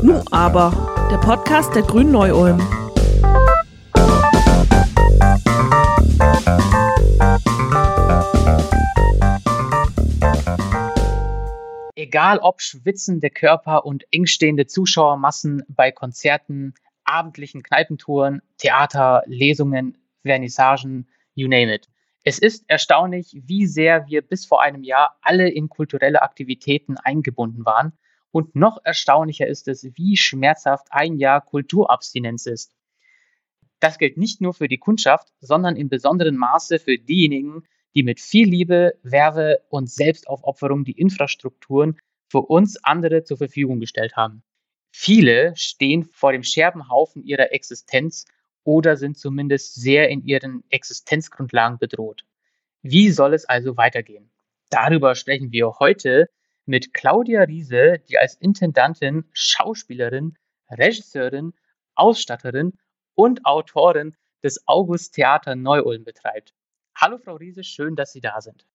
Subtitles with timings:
[0.00, 2.60] Nu aber, der Podcast der Grünen Neu-Ulm.
[11.96, 21.48] Egal ob schwitzende Körper und engstehende Zuschauermassen bei Konzerten, abendlichen Kneipentouren, Theater, Lesungen, Vernissagen, you
[21.48, 21.88] name it.
[22.22, 27.64] Es ist erstaunlich, wie sehr wir bis vor einem Jahr alle in kulturelle Aktivitäten eingebunden
[27.64, 27.92] waren.
[28.32, 32.74] Und noch erstaunlicher ist es, wie schmerzhaft ein Jahr Kulturabstinenz ist.
[33.78, 37.64] Das gilt nicht nur für die Kundschaft, sondern in besonderem Maße für diejenigen,
[37.94, 44.16] die mit viel Liebe, Werbe und Selbstaufopferung die Infrastrukturen für uns andere zur Verfügung gestellt
[44.16, 44.42] haben.
[44.90, 48.24] Viele stehen vor dem Scherbenhaufen ihrer Existenz
[48.64, 52.24] oder sind zumindest sehr in ihren Existenzgrundlagen bedroht.
[52.82, 54.30] Wie soll es also weitergehen?
[54.70, 56.30] Darüber sprechen wir heute
[56.66, 60.36] mit Claudia Riese, die als Intendantin, Schauspielerin,
[60.70, 61.52] Regisseurin,
[61.94, 62.78] Ausstatterin
[63.14, 66.54] und Autorin des August Theater Neu-Ulm betreibt.
[66.96, 68.66] Hallo Frau Riese, schön, dass Sie da sind.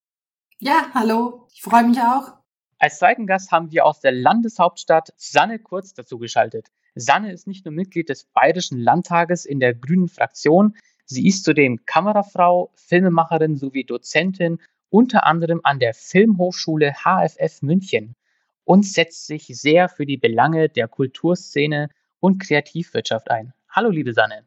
[0.59, 2.33] Ja, hallo, ich freue mich auch.
[2.79, 6.67] Als zweiten Gast haben wir aus der Landeshauptstadt Sanne Kurz dazu geschaltet.
[6.95, 11.85] Sanne ist nicht nur Mitglied des Bayerischen Landtages in der Grünen Fraktion, sie ist zudem
[11.85, 18.15] Kamerafrau, Filmemacherin sowie Dozentin unter anderem an der Filmhochschule HFF München
[18.63, 23.53] und setzt sich sehr für die Belange der Kulturszene und Kreativwirtschaft ein.
[23.69, 24.45] Hallo, liebe Sanne.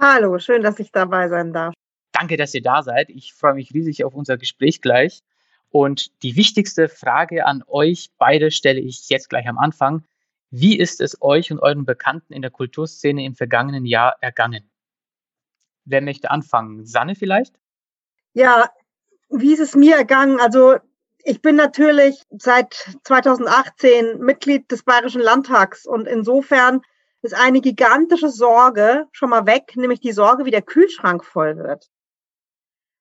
[0.00, 1.74] Hallo, schön, dass ich dabei sein darf.
[2.12, 3.10] Danke, dass ihr da seid.
[3.10, 5.22] Ich freue mich riesig auf unser Gespräch gleich.
[5.70, 10.04] Und die wichtigste Frage an euch beide stelle ich jetzt gleich am Anfang.
[10.50, 14.70] Wie ist es euch und euren Bekannten in der Kulturszene im vergangenen Jahr ergangen?
[15.84, 16.84] Wer möchte anfangen?
[16.84, 17.58] Sanne vielleicht?
[18.34, 18.70] Ja,
[19.32, 20.40] wie ist es mir ergangen?
[20.40, 20.76] Also
[21.24, 26.82] ich bin natürlich seit 2018 Mitglied des Bayerischen Landtags und insofern
[27.22, 31.88] ist eine gigantische Sorge schon mal weg, nämlich die Sorge, wie der Kühlschrank voll wird.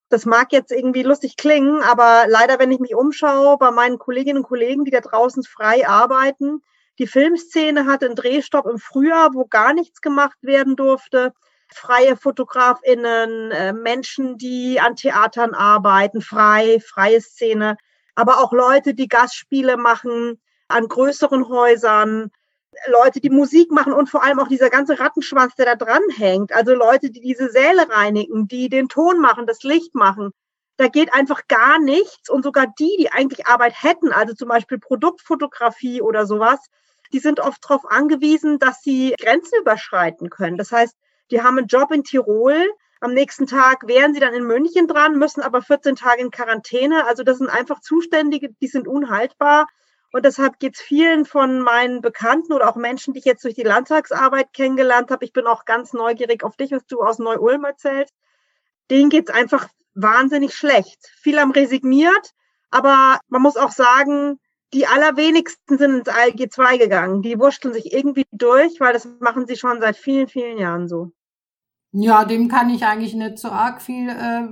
[0.09, 4.39] Das mag jetzt irgendwie lustig klingen, aber leider, wenn ich mich umschaue bei meinen Kolleginnen
[4.39, 6.61] und Kollegen, die da draußen frei arbeiten,
[6.99, 11.33] die Filmszene hatte einen Drehstopp im Frühjahr, wo gar nichts gemacht werden durfte.
[11.73, 17.77] Freie Fotografinnen, äh, Menschen, die an Theatern arbeiten, frei, freie Szene,
[18.15, 22.31] aber auch Leute, die Gastspiele machen an größeren Häusern,
[22.87, 26.53] Leute, die Musik machen und vor allem auch dieser ganze Rattenschwanz, der da dran hängt.
[26.53, 30.31] Also Leute, die diese Säle reinigen, die den Ton machen, das Licht machen.
[30.77, 32.29] Da geht einfach gar nichts.
[32.29, 36.59] Und sogar die, die eigentlich Arbeit hätten, also zum Beispiel Produktfotografie oder sowas,
[37.11, 40.57] die sind oft darauf angewiesen, dass sie Grenzen überschreiten können.
[40.57, 40.95] Das heißt,
[41.31, 42.67] die haben einen Job in Tirol,
[43.03, 47.07] am nächsten Tag wären sie dann in München dran, müssen aber 14 Tage in Quarantäne.
[47.07, 49.67] Also das sind einfach Zuständige, die sind unhaltbar.
[50.13, 53.55] Und deshalb geht es vielen von meinen Bekannten oder auch Menschen, die ich jetzt durch
[53.55, 55.25] die Landtagsarbeit kennengelernt habe.
[55.25, 58.13] Ich bin auch ganz neugierig auf dich, was du aus Neu-Ulm erzählst.
[58.91, 60.99] Denen geht es einfach wahnsinnig schlecht.
[61.21, 62.33] Viele haben resigniert,
[62.69, 64.39] aber man muss auch sagen,
[64.73, 67.21] die allerwenigsten sind ins ALG2 gegangen.
[67.23, 71.11] Die wurschteln sich irgendwie durch, weil das machen sie schon seit vielen, vielen Jahren so.
[71.93, 74.09] Ja, dem kann ich eigentlich nicht so arg viel.
[74.09, 74.47] Äh,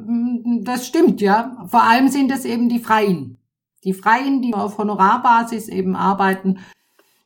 [0.64, 1.66] das stimmt, ja.
[1.68, 3.38] Vor allem sind es eben die Freien.
[3.84, 6.60] Die Freien, die auf Honorarbasis eben arbeiten,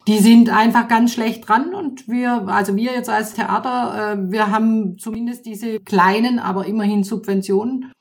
[0.08, 4.52] die sind einfach ganz schlecht dran und wir, also wir jetzt als Theater, äh, wir
[4.52, 7.92] haben zumindest diese kleinen, aber immerhin Subventionen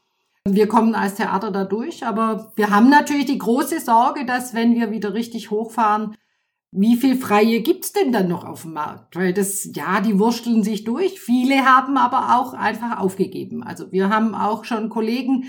[0.45, 4.75] wir kommen als Theater da durch, aber wir haben natürlich die große Sorge, dass wenn
[4.75, 6.17] wir wieder richtig hochfahren,
[6.73, 9.15] wie viel Freie gibt's denn dann noch auf dem Markt?
[9.15, 11.21] Weil das, ja, die wursteln sich durch.
[11.21, 13.63] Viele haben aber auch einfach aufgegeben.
[13.63, 15.49] Also wir haben auch schon Kollegen,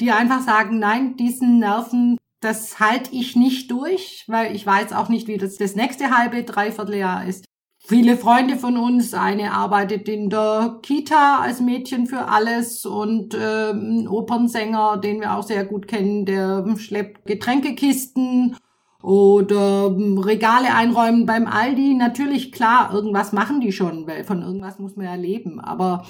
[0.00, 5.08] die einfach sagen, nein, diesen Nerven, das halte ich nicht durch, weil ich weiß auch
[5.08, 7.44] nicht, wie das das nächste halbe, dreiviertel Jahr ist
[7.86, 9.14] viele Freunde von uns.
[9.14, 15.36] Eine arbeitet in der Kita als Mädchen für alles und äh, ein Opernsänger, den wir
[15.36, 18.56] auch sehr gut kennen, der schleppt Getränkekisten
[19.04, 21.94] oder ähm, Regale einräumen beim Aldi.
[21.94, 25.60] Natürlich, klar, irgendwas machen die schon, weil von irgendwas muss man ja leben.
[25.60, 26.06] Aber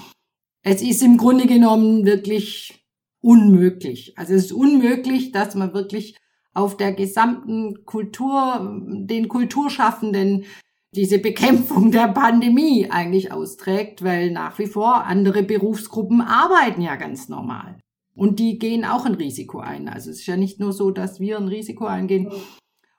[0.63, 2.85] es ist im Grunde genommen wirklich
[3.19, 4.17] unmöglich.
[4.17, 6.15] Also es ist unmöglich, dass man wirklich
[6.53, 10.45] auf der gesamten Kultur, den Kulturschaffenden
[10.95, 17.27] diese Bekämpfung der Pandemie eigentlich austrägt, weil nach wie vor andere Berufsgruppen arbeiten ja ganz
[17.27, 17.77] normal.
[18.15, 19.89] Und die gehen auch ein Risiko ein.
[19.89, 22.31] Also es ist ja nicht nur so, dass wir ein Risiko eingehen.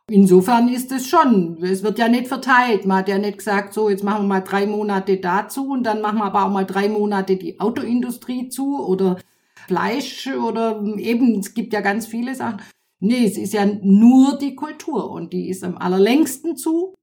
[0.09, 2.87] Insofern ist es schon, es wird ja nicht verteilt.
[2.87, 6.01] Man hat ja nicht gesagt, so, jetzt machen wir mal drei Monate dazu und dann
[6.01, 9.19] machen wir aber auch mal drei Monate die Autoindustrie zu oder
[9.67, 12.63] Fleisch oder eben, es gibt ja ganz viele Sachen.
[13.01, 16.95] Nee, es ist ja nur die Kultur und die ist am allerlängsten zu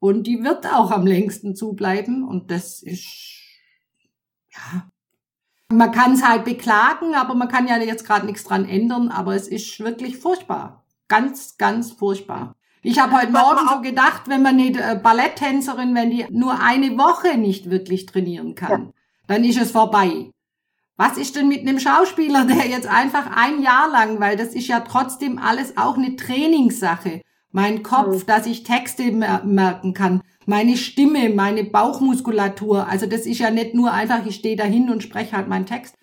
[0.00, 3.40] und die wird auch am längsten zubleiben und das ist,
[4.50, 4.90] ja,
[5.68, 9.36] man kann es halt beklagen, aber man kann ja jetzt gerade nichts dran ändern, aber
[9.36, 10.81] es ist wirklich furchtbar.
[11.12, 12.56] Ganz, ganz furchtbar.
[12.80, 16.96] Ich habe heute Morgen so gedacht, wenn man eine äh, Balletttänzerin, wenn die nur eine
[16.96, 18.92] Woche nicht wirklich trainieren kann, ja.
[19.26, 20.30] dann ist es vorbei.
[20.96, 24.68] Was ist denn mit einem Schauspieler, der jetzt einfach ein Jahr lang, weil das ist
[24.68, 27.20] ja trotzdem alles auch eine Trainingssache.
[27.50, 28.26] Mein Kopf, mhm.
[28.26, 32.88] dass ich Texte merken kann, meine Stimme, meine Bauchmuskulatur.
[32.88, 35.94] Also das ist ja nicht nur einfach, ich stehe dahin und spreche halt meinen Text.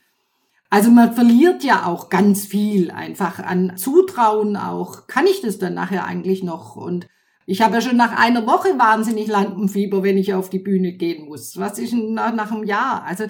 [0.69, 5.07] Also man verliert ja auch ganz viel einfach an Zutrauen auch.
[5.07, 6.75] Kann ich das dann nachher eigentlich noch?
[6.75, 7.07] Und
[7.47, 11.27] ich habe ja schon nach einer Woche wahnsinnig Lampenfieber, wenn ich auf die Bühne gehen
[11.27, 11.57] muss.
[11.57, 13.03] Was ist nach, nach einem Jahr?
[13.03, 13.25] Also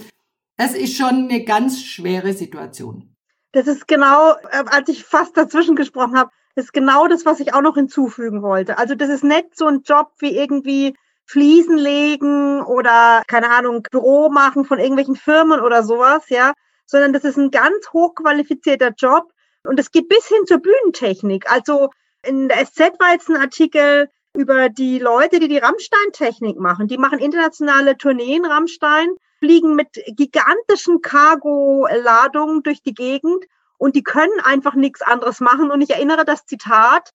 [0.58, 3.16] das ist schon eine ganz schwere Situation.
[3.54, 7.54] Das ist genau, äh, als ich fast dazwischen gesprochen habe, ist genau das, was ich
[7.54, 8.78] auch noch hinzufügen wollte.
[8.78, 10.94] Also das ist nicht so ein Job wie irgendwie
[11.26, 16.54] Fliesen legen oder keine Ahnung, Büro machen von irgendwelchen Firmen oder sowas, ja,
[16.90, 19.32] sondern das ist ein ganz hochqualifizierter Job
[19.64, 21.50] und es geht bis hin zur Bühnentechnik.
[21.52, 21.92] Also
[22.26, 26.88] in der SZ war jetzt ein Artikel über die Leute, die die Rammstein-Technik machen.
[26.88, 33.46] Die machen internationale Tourneen, Rammstein, fliegen mit gigantischen Cargo-Ladungen durch die Gegend
[33.78, 35.70] und die können einfach nichts anderes machen.
[35.70, 37.12] Und ich erinnere das Zitat,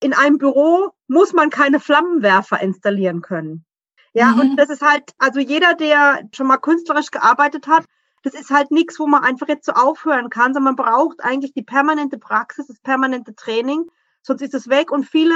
[0.00, 3.64] in einem Büro muss man keine Flammenwerfer installieren können.
[4.12, 4.40] Ja, mhm.
[4.40, 7.84] und das ist halt, also jeder, der schon mal künstlerisch gearbeitet hat,
[8.22, 11.52] das ist halt nichts, wo man einfach jetzt so aufhören kann, sondern man braucht eigentlich
[11.52, 13.84] die permanente Praxis, das permanente Training,
[14.22, 15.34] sonst ist es weg und viele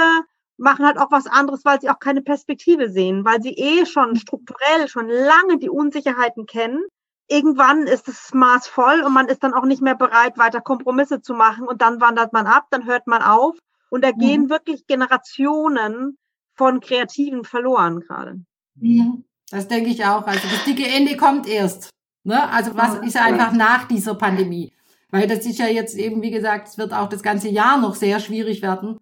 [0.57, 4.11] machen halt auch was anderes, weil sie auch keine Perspektive sehen, weil sie eh schon
[4.11, 4.15] mhm.
[4.15, 6.83] strukturell schon lange die Unsicherheiten kennen.
[7.27, 11.21] Irgendwann ist das Maß voll und man ist dann auch nicht mehr bereit, weiter Kompromisse
[11.21, 13.57] zu machen und dann wandert man ab, dann hört man auf
[13.89, 14.49] und da gehen mhm.
[14.49, 16.17] wirklich Generationen
[16.55, 18.41] von Kreativen verloren gerade.
[18.75, 19.23] Mhm.
[19.49, 20.25] Das denke ich auch.
[20.25, 21.89] Also das dicke Ende kommt erst.
[22.23, 22.49] Ne?
[22.51, 24.71] Also was ist einfach nach dieser Pandemie?
[25.11, 27.95] Weil das ist ja jetzt eben, wie gesagt, es wird auch das ganze Jahr noch
[27.95, 28.99] sehr schwierig werden.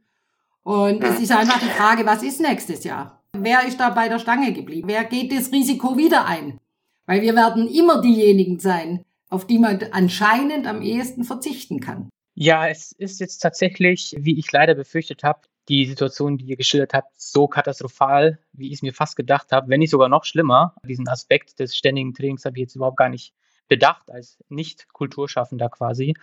[0.63, 3.21] Und es ist einfach die Frage, was ist nächstes Jahr?
[3.33, 4.87] Wer ist da bei der Stange geblieben?
[4.87, 6.59] Wer geht das Risiko wieder ein?
[7.05, 12.09] Weil wir werden immer diejenigen sein, auf die man anscheinend am ehesten verzichten kann.
[12.35, 16.93] Ja, es ist jetzt tatsächlich, wie ich leider befürchtet habe, die Situation, die ihr geschildert
[16.93, 20.75] habt, so katastrophal, wie ich es mir fast gedacht habe, wenn nicht sogar noch schlimmer.
[20.83, 23.33] Diesen Aspekt des ständigen Trainings habe ich jetzt überhaupt gar nicht
[23.67, 26.15] bedacht, als Nicht-Kulturschaffender quasi.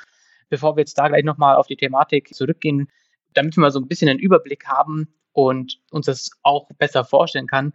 [0.49, 2.89] Bevor wir jetzt da gleich nochmal auf die Thematik zurückgehen,
[3.33, 7.47] damit wir mal so ein bisschen einen Überblick haben und uns das auch besser vorstellen
[7.47, 7.73] kann.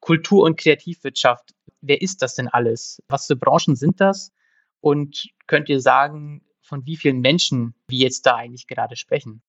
[0.00, 3.02] Kultur- und Kreativwirtschaft, wer ist das denn alles?
[3.08, 4.32] Was für Branchen sind das?
[4.80, 9.42] Und könnt ihr sagen, von wie vielen Menschen wir jetzt da eigentlich gerade sprechen?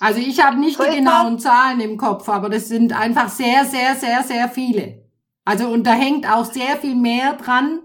[0.00, 3.94] Also ich habe nicht die genauen Zahlen im Kopf, aber das sind einfach sehr, sehr,
[3.94, 5.04] sehr, sehr viele.
[5.44, 7.80] Also und da hängt auch sehr viel mehr dran,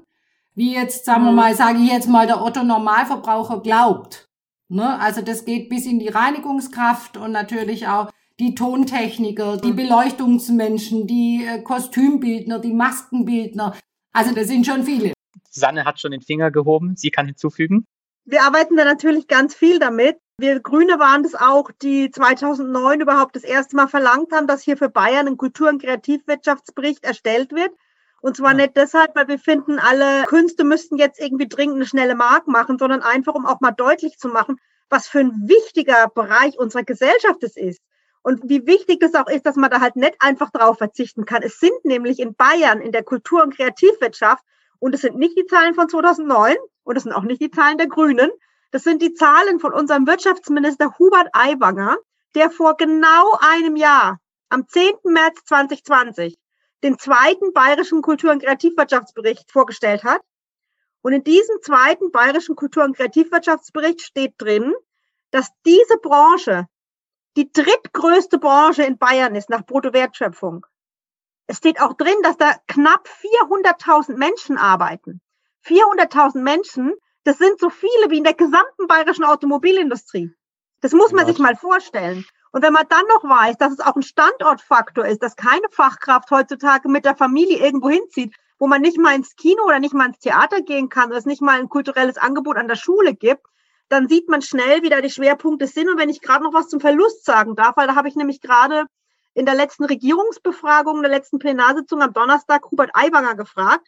[0.55, 1.37] wie jetzt, sagen wir mhm.
[1.37, 4.29] mal, sage ich jetzt mal, der Otto Normalverbraucher glaubt.
[4.69, 4.99] Ne?
[4.99, 9.75] Also das geht bis in die Reinigungskraft und natürlich auch die Tontechniker, die mhm.
[9.75, 13.75] Beleuchtungsmenschen, die äh, Kostümbildner, die Maskenbildner.
[14.13, 15.13] Also das sind schon viele.
[15.49, 16.95] Sanne hat schon den Finger gehoben.
[16.95, 17.85] Sie kann hinzufügen.
[18.25, 20.17] Wir arbeiten da natürlich ganz viel damit.
[20.39, 24.77] Wir Grüne waren das auch, die 2009 überhaupt das erste Mal verlangt haben, dass hier
[24.77, 27.71] für Bayern ein Kultur- und Kreativwirtschaftsbericht erstellt wird.
[28.21, 32.15] Und zwar nicht deshalb, weil wir finden, alle Künste müssten jetzt irgendwie dringend eine schnelle
[32.15, 34.55] Mark machen, sondern einfach, um auch mal deutlich zu machen,
[34.89, 37.81] was für ein wichtiger Bereich unserer Gesellschaft es ist.
[38.21, 41.43] Und wie wichtig es auch ist, dass man da halt nicht einfach drauf verzichten kann.
[41.43, 44.43] Es sind nämlich in Bayern in der Kultur- und Kreativwirtschaft,
[44.79, 47.77] und es sind nicht die Zahlen von 2009 und es sind auch nicht die Zahlen
[47.77, 48.31] der Grünen,
[48.71, 51.97] das sind die Zahlen von unserem Wirtschaftsminister Hubert Aiwanger,
[52.35, 54.93] der vor genau einem Jahr, am 10.
[55.03, 56.37] März 2020,
[56.83, 60.21] den zweiten bayerischen Kultur- und Kreativwirtschaftsbericht vorgestellt hat.
[61.01, 64.73] Und in diesem zweiten bayerischen Kultur- und Kreativwirtschaftsbericht steht drin,
[65.31, 66.67] dass diese Branche
[67.37, 70.65] die drittgrößte Branche in Bayern ist nach Bruttowertschöpfung.
[71.47, 75.21] Es steht auch drin, dass da knapp 400.000 Menschen arbeiten.
[75.65, 80.31] 400.000 Menschen, das sind so viele wie in der gesamten bayerischen Automobilindustrie.
[80.81, 81.33] Das muss man ja.
[81.33, 82.25] sich mal vorstellen.
[82.51, 86.31] Und wenn man dann noch weiß, dass es auch ein Standortfaktor ist, dass keine Fachkraft
[86.31, 90.07] heutzutage mit der Familie irgendwo hinzieht, wo man nicht mal ins Kino oder nicht mal
[90.07, 93.45] ins Theater gehen kann, oder es nicht mal ein kulturelles Angebot an der Schule gibt,
[93.87, 95.89] dann sieht man schnell, wie da die Schwerpunkte sind.
[95.89, 98.41] Und wenn ich gerade noch was zum Verlust sagen darf, weil da habe ich nämlich
[98.41, 98.85] gerade
[99.33, 103.87] in der letzten Regierungsbefragung, in der letzten Plenarsitzung am Donnerstag Hubert Aiwanger gefragt,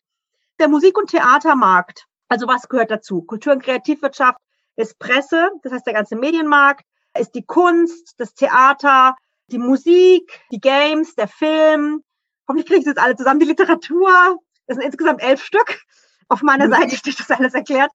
[0.59, 3.23] der Musik- und Theatermarkt, also was gehört dazu?
[3.23, 4.39] Kultur- und Kreativwirtschaft
[4.77, 6.85] ist Presse, das heißt der ganze Medienmarkt,
[7.19, 12.01] ist die Kunst, das Theater, die Musik, die Games, der Film.
[12.47, 13.41] Hoffentlich kriege ich das alle zusammen.
[13.41, 14.39] Die Literatur.
[14.65, 15.81] Das sind insgesamt elf Stück.
[16.29, 16.71] Auf meiner mhm.
[16.71, 17.91] Seite steht das alles erklärt.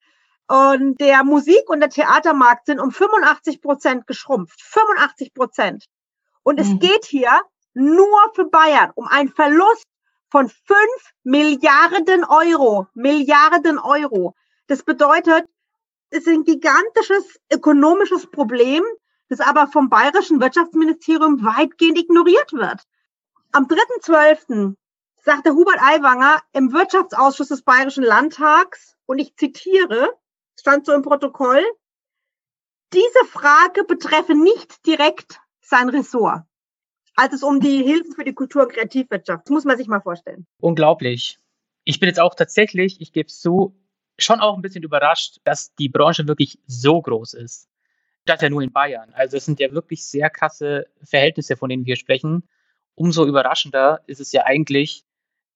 [0.49, 4.61] Und der Musik- und der Theatermarkt sind um 85 Prozent geschrumpft.
[4.61, 5.87] 85 Prozent.
[6.43, 6.81] Und es mhm.
[6.81, 7.41] geht hier
[7.73, 9.87] nur für Bayern um einen Verlust
[10.31, 10.79] von 5
[11.25, 12.87] Milliarden Euro.
[12.95, 14.35] Milliarden Euro.
[14.67, 15.45] Das bedeutet,
[16.11, 18.85] es ist ein gigantisches ökonomisches Problem,
[19.29, 22.83] das aber vom bayerischen Wirtschaftsministerium weitgehend ignoriert wird.
[23.53, 24.75] Am 3.12.
[25.25, 30.13] sagte Hubert Aiwanger im Wirtschaftsausschuss des Bayerischen Landtags, und ich zitiere,
[30.59, 31.65] stand so im Protokoll,
[32.93, 36.43] diese Frage betreffe nicht direkt sein Ressort,
[37.17, 39.47] als es um die Hilfen für die Kultur- und Kreativwirtschaft.
[39.47, 40.47] Das muss man sich mal vorstellen.
[40.61, 41.39] Unglaublich.
[41.85, 43.75] Ich bin jetzt auch tatsächlich, ich gebe es zu,
[44.19, 47.69] schon auch ein bisschen überrascht, dass die Branche wirklich so groß ist.
[48.27, 49.13] Das ja nur in Bayern.
[49.15, 52.43] Also es sind ja wirklich sehr krasse Verhältnisse, von denen wir sprechen.
[52.95, 55.05] Umso überraschender ist es ja eigentlich,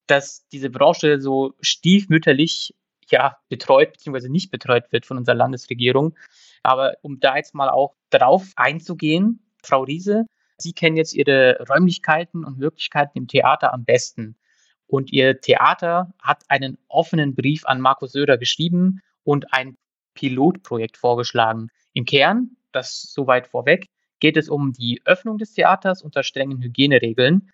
[0.07, 2.75] dass diese Branche so stiefmütterlich
[3.11, 4.29] ja, betreut bzw.
[4.29, 6.17] nicht betreut wird von unserer Landesregierung.
[6.63, 10.27] Aber um da jetzt mal auch drauf einzugehen, Frau Riese,
[10.63, 14.37] Sie kennen jetzt Ihre Räumlichkeiten und Möglichkeiten im Theater am besten.
[14.87, 19.77] Und Ihr Theater hat einen offenen Brief an Markus Söder geschrieben und ein
[20.15, 21.69] Pilotprojekt vorgeschlagen.
[21.93, 23.89] Im Kern das soweit vorweg,
[24.21, 27.51] geht es um die Öffnung des Theaters unter strengen Hygieneregeln.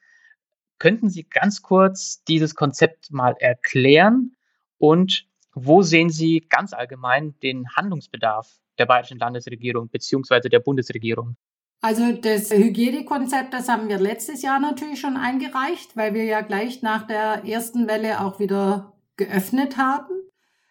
[0.78, 4.36] Könnten Sie ganz kurz dieses Konzept mal erklären
[4.78, 10.48] und wo sehen Sie ganz allgemein den Handlungsbedarf der bayerischen Landesregierung bzw.
[10.48, 11.36] der Bundesregierung?
[11.80, 16.82] Also das Hygienekonzept, das haben wir letztes Jahr natürlich schon eingereicht, weil wir ja gleich
[16.82, 20.12] nach der ersten Welle auch wieder geöffnet haben.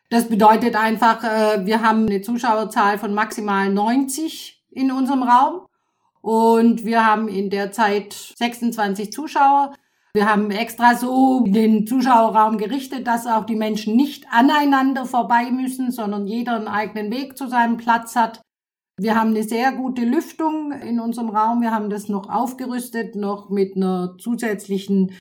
[0.09, 5.67] Das bedeutet einfach, äh, wir haben eine Zuschauerzahl von maximal 90 in unserem Raum
[6.21, 9.73] und wir haben in der Zeit 26 Zuschauer.
[10.13, 15.91] Wir haben extra so den Zuschauerraum gerichtet, dass auch die Menschen nicht aneinander vorbei müssen,
[15.91, 18.44] sondern jeder einen eigenen Weg zu seinem Platz hat.
[18.97, 21.61] Wir haben eine sehr gute Lüftung in unserem Raum.
[21.61, 25.11] Wir haben das noch aufgerüstet, noch mit einer zusätzlichen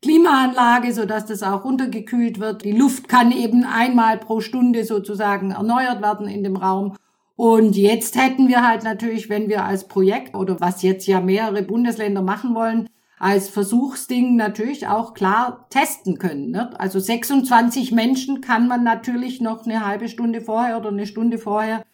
[0.00, 2.64] Klimaanlage, so dass das auch runtergekühlt wird.
[2.64, 6.96] Die Luft kann eben einmal pro Stunde sozusagen erneuert werden in dem Raum.
[7.36, 11.62] Und jetzt hätten wir halt natürlich, wenn wir als Projekt oder was jetzt ja mehrere
[11.62, 16.52] Bundesländer machen wollen, als Versuchsding natürlich auch klar testen können.
[16.52, 16.70] Ne?
[16.80, 21.84] Also 26 Menschen kann man natürlich noch eine halbe Stunde vorher oder eine Stunde vorher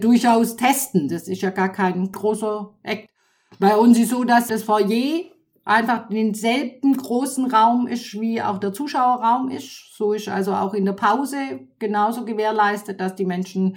[0.00, 1.08] durchaus testen.
[1.08, 3.08] Das ist ja gar kein großer Act.
[3.58, 5.22] Bei uns ist so, dass das Foyer
[5.64, 9.96] einfach denselben großen Raum ist, wie auch der Zuschauerraum ist.
[9.96, 11.36] So ist also auch in der Pause
[11.78, 13.76] genauso gewährleistet, dass die Menschen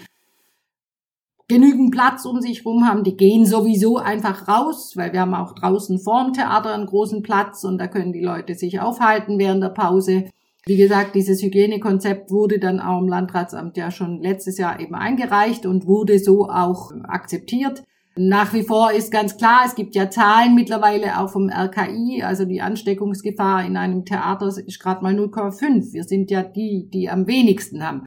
[1.47, 3.03] genügend Platz um sich rum haben.
[3.03, 7.63] Die gehen sowieso einfach raus, weil wir haben auch draußen vorm Theater einen großen Platz
[7.63, 10.29] und da können die Leute sich aufhalten während der Pause.
[10.65, 15.65] Wie gesagt, dieses Hygienekonzept wurde dann auch im Landratsamt ja schon letztes Jahr eben eingereicht
[15.65, 17.83] und wurde so auch akzeptiert.
[18.15, 22.43] Nach wie vor ist ganz klar, es gibt ja Zahlen mittlerweile auch vom RKI, also
[22.43, 25.93] die Ansteckungsgefahr in einem Theater ist gerade mal 0,5.
[25.93, 28.05] Wir sind ja die, die am wenigsten haben.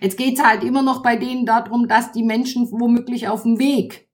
[0.00, 4.10] Jetzt geht's halt immer noch bei denen darum, dass die Menschen womöglich auf dem Weg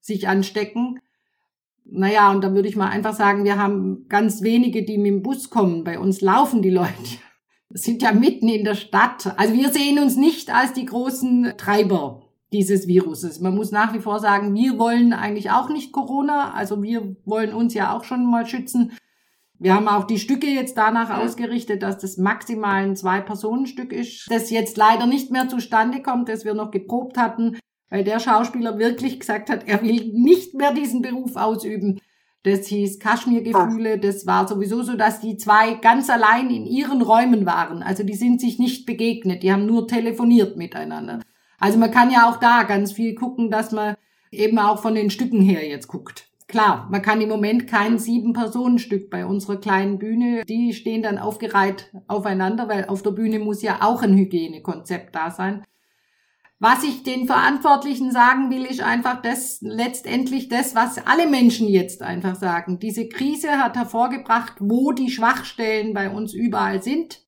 [0.00, 1.00] sich anstecken.
[1.84, 5.22] Naja, und da würde ich mal einfach sagen, wir haben ganz wenige, die mit dem
[5.22, 5.82] Bus kommen.
[5.82, 7.18] Bei uns laufen die Leute.
[7.72, 9.32] Wir sind ja mitten in der Stadt.
[9.38, 12.20] Also wir sehen uns nicht als die großen Treiber
[12.52, 13.40] dieses Viruses.
[13.40, 17.54] Man muss nach wie vor sagen, wir wollen eigentlich auch nicht Corona, also wir wollen
[17.54, 18.92] uns ja auch schon mal schützen.
[19.58, 24.50] Wir haben auch die Stücke jetzt danach ausgerichtet, dass das maximal ein Zwei-Personen-Stück ist, das
[24.50, 27.56] jetzt leider nicht mehr zustande kommt, das wir noch geprobt hatten,
[27.88, 32.00] weil der Schauspieler wirklich gesagt hat, er will nicht mehr diesen Beruf ausüben.
[32.44, 33.98] Das hieß Kaschmirgefühle.
[33.98, 37.82] Das war sowieso so, dass die zwei ganz allein in ihren Räumen waren.
[37.82, 39.42] Also die sind sich nicht begegnet.
[39.42, 41.20] Die haben nur telefoniert miteinander.
[41.58, 43.94] Also man kann ja auch da ganz viel gucken, dass man
[44.32, 46.28] eben auch von den Stücken her jetzt guckt.
[46.48, 50.44] Klar, man kann im Moment kein Sieben-Personen-Stück bei unserer kleinen Bühne.
[50.44, 55.30] Die stehen dann aufgereiht aufeinander, weil auf der Bühne muss ja auch ein Hygienekonzept da
[55.30, 55.62] sein.
[56.64, 62.02] Was ich den Verantwortlichen sagen will, ist einfach das, letztendlich das, was alle Menschen jetzt
[62.02, 62.78] einfach sagen.
[62.78, 67.26] Diese Krise hat hervorgebracht, wo die Schwachstellen bei uns überall sind.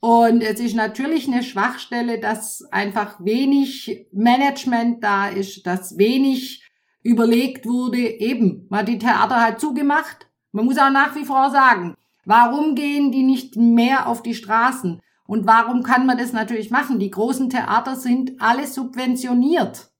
[0.00, 6.66] Und es ist natürlich eine Schwachstelle, dass einfach wenig Management da ist, dass wenig
[7.02, 10.26] überlegt wurde, eben, man hat die Theater halt zugemacht.
[10.52, 15.02] Man muss auch nach wie vor sagen, warum gehen die nicht mehr auf die Straßen?
[15.32, 16.98] Und warum kann man das natürlich machen?
[16.98, 19.90] Die großen Theater sind alle subventioniert.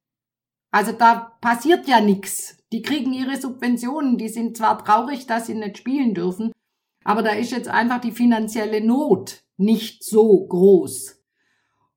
[0.70, 2.58] Also da passiert ja nichts.
[2.70, 6.52] Die kriegen ihre Subventionen, die sind zwar traurig, dass sie nicht spielen dürfen,
[7.02, 11.18] aber da ist jetzt einfach die finanzielle Not nicht so groß.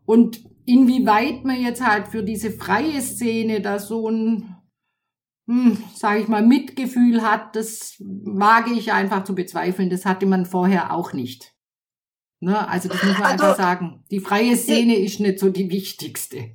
[0.05, 4.55] Und inwieweit man jetzt halt für diese freie Szene da so ein,
[5.49, 9.89] hm, sage ich mal, Mitgefühl hat, das wage ich einfach zu bezweifeln.
[9.89, 11.54] Das hatte man vorher auch nicht.
[12.39, 12.67] Ne?
[12.67, 14.03] Also das muss man also, einfach sagen.
[14.11, 16.51] Die freie Szene ist nicht so die wichtigste.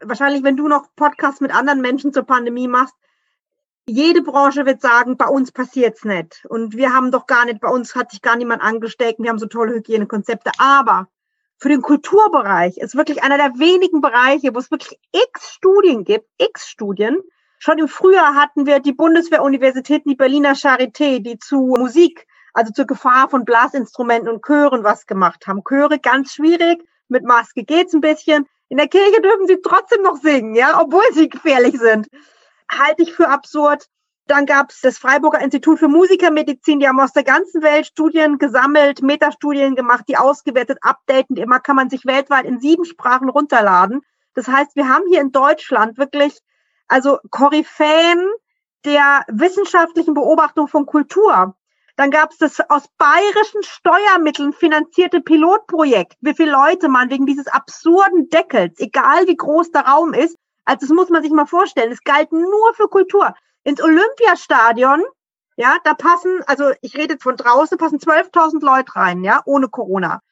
[0.00, 2.94] Wahrscheinlich, wenn du noch Podcasts mit anderen Menschen zur Pandemie machst,
[3.86, 6.44] jede Branche wird sagen, bei uns passiert's nicht.
[6.48, 9.38] Und wir haben doch gar nicht, bei uns hat sich gar niemand angesteckt, wir haben
[9.38, 10.52] so tolle Hygienekonzepte.
[10.58, 11.08] Aber
[11.58, 16.26] für den Kulturbereich ist wirklich einer der wenigen Bereiche, wo es wirklich x Studien gibt,
[16.38, 17.18] x Studien.
[17.58, 22.86] Schon im Frühjahr hatten wir die Bundeswehruniversität, die Berliner Charité, die zu Musik, also zur
[22.86, 25.62] Gefahr von Blasinstrumenten und Chören was gemacht haben.
[25.64, 28.46] Chöre ganz schwierig, mit Maske geht's ein bisschen.
[28.68, 32.08] In der Kirche dürfen sie trotzdem noch singen, ja, obwohl sie gefährlich sind.
[32.70, 33.86] Halte ich für absurd.
[34.26, 38.38] Dann gab es das Freiburger Institut für Musikermedizin, die haben aus der ganzen Welt Studien
[38.38, 41.36] gesammelt, Metastudien gemacht, die ausgewertet, updaten.
[41.36, 44.02] Immer kann man sich weltweit in sieben Sprachen runterladen.
[44.34, 46.38] Das heißt, wir haben hier in Deutschland wirklich,
[46.86, 48.24] also Koryphäen
[48.84, 51.56] der wissenschaftlichen Beobachtung von Kultur.
[52.00, 57.46] Dann gab es das aus bayerischen Steuermitteln finanzierte Pilotprojekt, wie viele Leute man wegen dieses
[57.46, 61.92] absurden Deckels, egal wie groß der Raum ist, also das muss man sich mal vorstellen,
[61.92, 65.02] es galt nur für Kultur ins Olympiastadion,
[65.56, 70.22] ja, da passen, also ich rede von draußen, passen 12.000 Leute rein, ja, ohne Corona.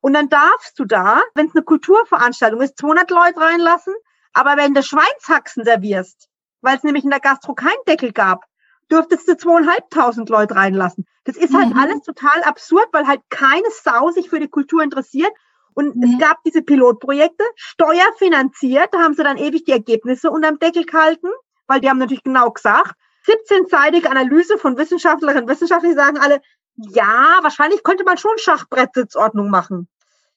[0.00, 3.92] Und dann darfst du da, wenn es eine Kulturveranstaltung ist, 200 Leute reinlassen,
[4.32, 6.30] aber wenn du Schweinshaxen servierst,
[6.62, 8.46] weil es nämlich in der Gastro keinen Deckel gab,
[8.90, 11.06] dürftest du zweieinhalbtausend Leute reinlassen.
[11.24, 11.78] Das ist halt mhm.
[11.78, 15.30] alles total absurd, weil halt keine Sau sich für die Kultur interessiert.
[15.74, 16.02] Und mhm.
[16.02, 21.28] es gab diese Pilotprojekte, steuerfinanziert, da haben sie dann ewig die Ergebnisse unterm Deckel gehalten
[21.68, 22.94] weil die haben natürlich genau gesagt,
[23.26, 26.40] 17-seitige Analyse von Wissenschaftlerinnen und Wissenschaftlern, die sagen alle,
[26.76, 29.88] ja, wahrscheinlich könnte man schon Schachbrettsitzordnung machen.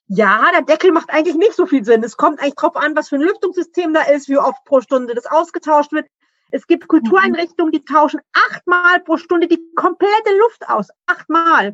[0.07, 2.03] Ja, der Deckel macht eigentlich nicht so viel Sinn.
[2.03, 5.15] Es kommt eigentlich drauf an, was für ein Lüftungssystem da ist, wie oft pro Stunde
[5.15, 6.07] das ausgetauscht wird.
[6.51, 10.89] Es gibt Kultureinrichtungen, die tauschen achtmal pro Stunde die komplette Luft aus.
[11.05, 11.73] Achtmal.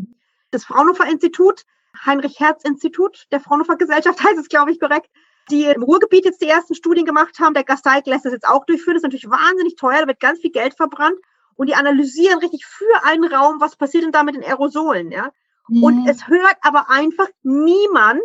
[0.51, 1.63] Das Fraunhofer Institut,
[2.05, 5.09] Heinrich Herz Institut der Fraunhofer Gesellschaft heißt es, glaube ich, korrekt,
[5.49, 7.53] die im Ruhrgebiet jetzt die ersten Studien gemacht haben.
[7.53, 8.95] Der Gasteig lässt das jetzt auch durchführen.
[8.95, 11.17] Das ist natürlich wahnsinnig teuer, da wird ganz viel Geld verbrannt.
[11.55, 15.31] Und die analysieren richtig für einen Raum, was passiert denn da mit den Aerosolen, ja.
[15.67, 15.83] Mhm.
[15.83, 18.21] Und es hört aber einfach niemand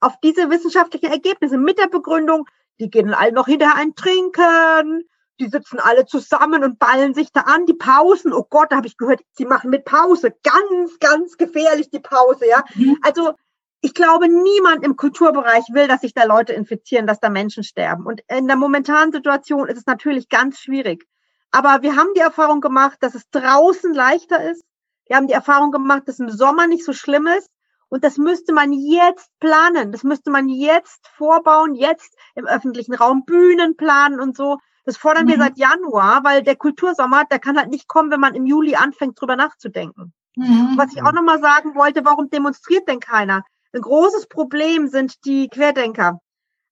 [0.00, 2.46] auf diese wissenschaftlichen Ergebnisse mit der Begründung,
[2.78, 5.04] die gehen alle noch hinterher ein Trinken,
[5.40, 7.66] die sitzen alle zusammen und ballen sich da an.
[7.66, 11.90] Die Pausen, oh Gott, da habe ich gehört, die machen mit Pause ganz, ganz gefährlich
[11.90, 12.64] die Pause, ja.
[12.74, 12.98] Mhm.
[13.02, 13.32] Also
[13.80, 18.06] ich glaube, niemand im Kulturbereich will, dass sich da Leute infizieren, dass da Menschen sterben.
[18.06, 21.06] Und in der momentanen Situation ist es natürlich ganz schwierig.
[21.50, 24.64] Aber wir haben die Erfahrung gemacht, dass es draußen leichter ist.
[25.06, 27.48] Wir haben die Erfahrung gemacht, dass im Sommer nicht so schlimm ist.
[27.88, 29.92] Und das müsste man jetzt planen.
[29.92, 34.58] Das müsste man jetzt vorbauen, jetzt im öffentlichen Raum Bühnen planen und so.
[34.86, 35.30] Das fordern mhm.
[35.30, 38.76] wir seit Januar, weil der Kultursommer, der kann halt nicht kommen, wenn man im Juli
[38.76, 40.14] anfängt, drüber nachzudenken.
[40.36, 40.74] Mhm.
[40.76, 43.44] Was ich auch nochmal sagen wollte, warum demonstriert denn keiner?
[43.72, 46.20] Ein großes Problem sind die Querdenker.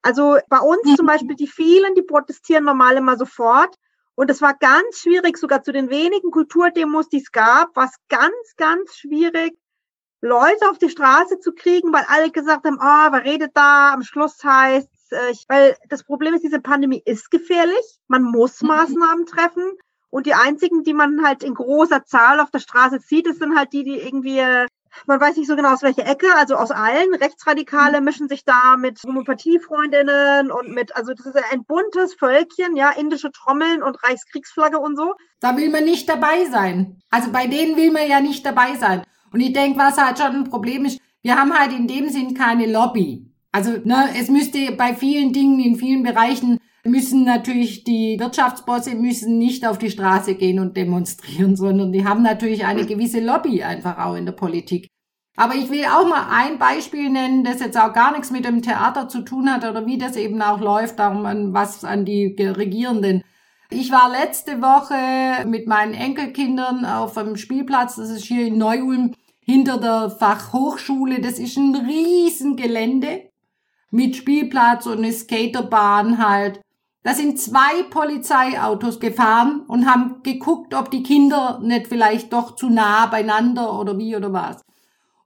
[0.00, 0.96] Also bei uns mhm.
[0.96, 3.74] zum Beispiel die vielen, die protestieren normal immer sofort.
[4.14, 7.96] Und es war ganz schwierig, sogar zu den wenigen Kulturdemos, die es gab, war es
[8.08, 9.58] ganz, ganz schwierig,
[10.20, 13.92] Leute auf die Straße zu kriegen, weil alle gesagt haben, oh, wer redet da?
[13.92, 17.98] Am Schluss heißt äh, weil das Problem ist, diese Pandemie ist gefährlich.
[18.08, 18.68] Man muss mhm.
[18.68, 19.72] Maßnahmen treffen.
[20.10, 23.56] Und die einzigen, die man halt in großer Zahl auf der Straße sieht, das sind
[23.56, 24.40] halt die, die irgendwie
[25.06, 27.14] man weiß nicht so genau aus welcher Ecke, also aus allen.
[27.14, 28.04] Rechtsradikale mhm.
[28.04, 33.30] mischen sich da mit Homöopathiefreundinnen und mit, also das ist ein buntes Völkchen, ja, indische
[33.32, 35.14] Trommeln und Reichskriegsflagge und so.
[35.40, 37.02] Da will man nicht dabei sein.
[37.10, 39.02] Also bei denen will man ja nicht dabei sein.
[39.32, 42.34] Und ich denke, was halt schon ein Problem ist, wir haben halt in dem Sinn
[42.34, 43.33] keine Lobby.
[43.54, 49.38] Also ne, es müsste bei vielen Dingen, in vielen Bereichen müssen natürlich die Wirtschaftsbosse müssen
[49.38, 53.98] nicht auf die Straße gehen und demonstrieren, sondern die haben natürlich eine gewisse Lobby einfach
[53.98, 54.88] auch in der Politik.
[55.36, 58.60] Aber ich will auch mal ein Beispiel nennen, das jetzt auch gar nichts mit dem
[58.60, 62.34] Theater zu tun hat oder wie das eben auch läuft, darum an was an die
[62.36, 63.22] Regierenden.
[63.70, 69.14] Ich war letzte Woche mit meinen Enkelkindern auf einem Spielplatz, das ist hier in Neu-Ulm,
[69.44, 71.20] hinter der Fachhochschule.
[71.20, 73.30] Das ist ein Riesengelände
[73.94, 76.60] mit Spielplatz und eine Skaterbahn halt.
[77.04, 82.68] Da sind zwei Polizeiautos gefahren und haben geguckt, ob die Kinder nicht vielleicht doch zu
[82.68, 84.62] nah beieinander oder wie oder was.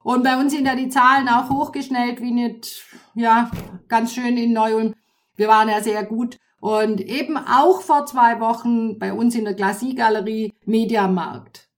[0.02, 3.50] Und bei uns sind ja die Zahlen auch hochgeschnellt, wie nicht, ja,
[3.88, 4.94] ganz schön in Neu-Ulm.
[5.36, 6.36] Wir waren ja sehr gut.
[6.60, 11.68] Und eben auch vor zwei Wochen bei uns in der Klassiegalerie Mediamarkt.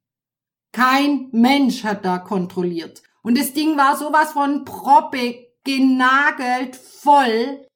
[0.73, 3.03] Kein Mensch hat da kontrolliert.
[3.23, 7.67] Und das Ding war sowas von proppe genagelt voll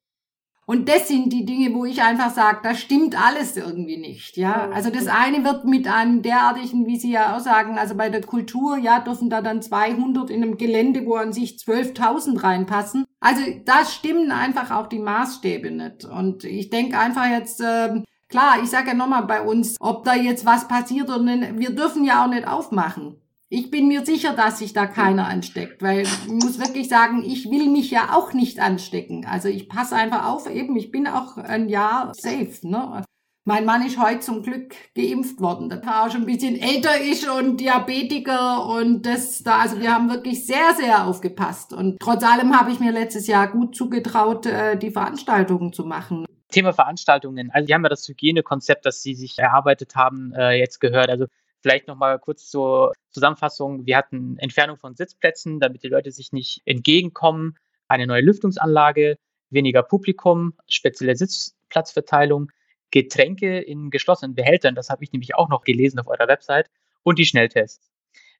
[0.67, 4.69] und das sind die Dinge, wo ich einfach sage, da stimmt alles irgendwie nicht, ja.
[4.71, 8.21] Also das eine wird mit einem derartigen, wie Sie ja auch sagen, also bei der
[8.21, 13.05] Kultur, ja, dürfen da dann 200 in einem Gelände, wo an sich 12.000 reinpassen.
[13.19, 16.05] Also da stimmen einfach auch die Maßstäbe nicht.
[16.05, 20.15] Und ich denke einfach jetzt, äh, klar, ich sage ja nochmal bei uns, ob da
[20.15, 23.21] jetzt was passiert oder nicht, wir dürfen ja auch nicht aufmachen.
[23.55, 27.49] Ich bin mir sicher, dass sich da keiner ansteckt, weil ich muss wirklich sagen, ich
[27.49, 29.25] will mich ja auch nicht anstecken.
[29.25, 32.49] Also ich passe einfach auf, eben, ich bin auch ein Jahr safe.
[32.63, 33.05] Ne?
[33.45, 37.29] Mein Mann ist heute zum Glück geimpft worden, der auch schon ein bisschen älter ist
[37.29, 41.71] und Diabetiker und das da, also wir haben wirklich sehr, sehr aufgepasst.
[41.71, 46.25] Und trotz allem habe ich mir letztes Jahr gut zugetraut, äh, die Veranstaltungen zu machen.
[46.49, 47.51] Thema Veranstaltungen.
[47.51, 51.09] Also, Sie haben ja das Hygienekonzept, das Sie sich erarbeitet haben, äh, jetzt gehört.
[51.09, 51.27] Also,
[51.65, 53.87] Vielleicht nochmal kurz zur Zusammenfassung.
[53.87, 59.17] Wir hatten Entfernung von Sitzplätzen, damit die Leute sich nicht entgegenkommen, eine neue Lüftungsanlage,
[59.49, 62.51] weniger Publikum, spezielle Sitzplatzverteilung,
[62.91, 66.69] Getränke in geschlossenen Behältern, das habe ich nämlich auch noch gelesen auf eurer Website,
[67.01, 67.89] und die Schnelltests.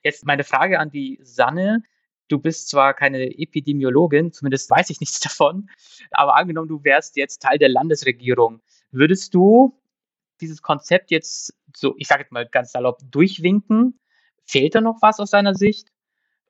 [0.03, 1.81] Jetzt meine Frage an die Sanne.
[2.27, 5.67] Du bist zwar keine Epidemiologin, zumindest weiß ich nichts davon,
[6.11, 8.61] aber angenommen, du wärst jetzt Teil der Landesregierung.
[8.91, 9.75] Würdest du
[10.41, 13.99] dieses Konzept jetzt so, ich sage jetzt mal ganz salopp, durchwinken?
[14.45, 15.89] Fehlt da noch was aus deiner Sicht?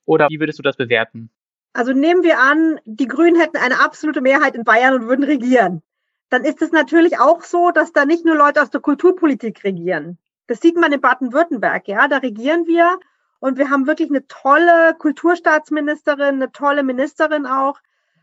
[0.06, 1.30] Oder wie würdest du das bewerten?
[1.74, 5.82] Also nehmen wir an, die Grünen hätten eine absolute Mehrheit in Bayern und würden regieren.
[6.30, 10.18] Dann ist es natürlich auch so, dass da nicht nur Leute aus der Kulturpolitik regieren.
[10.48, 13.00] Das sieht man in Baden-Württemberg, ja, da regieren wir
[13.40, 17.80] und wir haben wirklich eine tolle Kulturstaatsministerin, eine tolle Ministerin auch.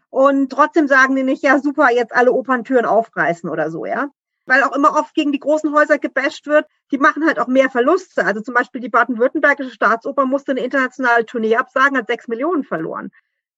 [0.09, 4.11] Und trotzdem sagen die nicht, ja super, jetzt alle Operntüren aufreißen oder so, ja
[4.47, 7.71] weil auch immer oft gegen die großen Häuser gebasht wird, die machen halt auch mehr
[7.71, 8.25] Verluste.
[8.25, 13.11] Also zum Beispiel die baden-württembergische Staatsoper musste eine internationale Tournee absagen, hat sechs Millionen verloren.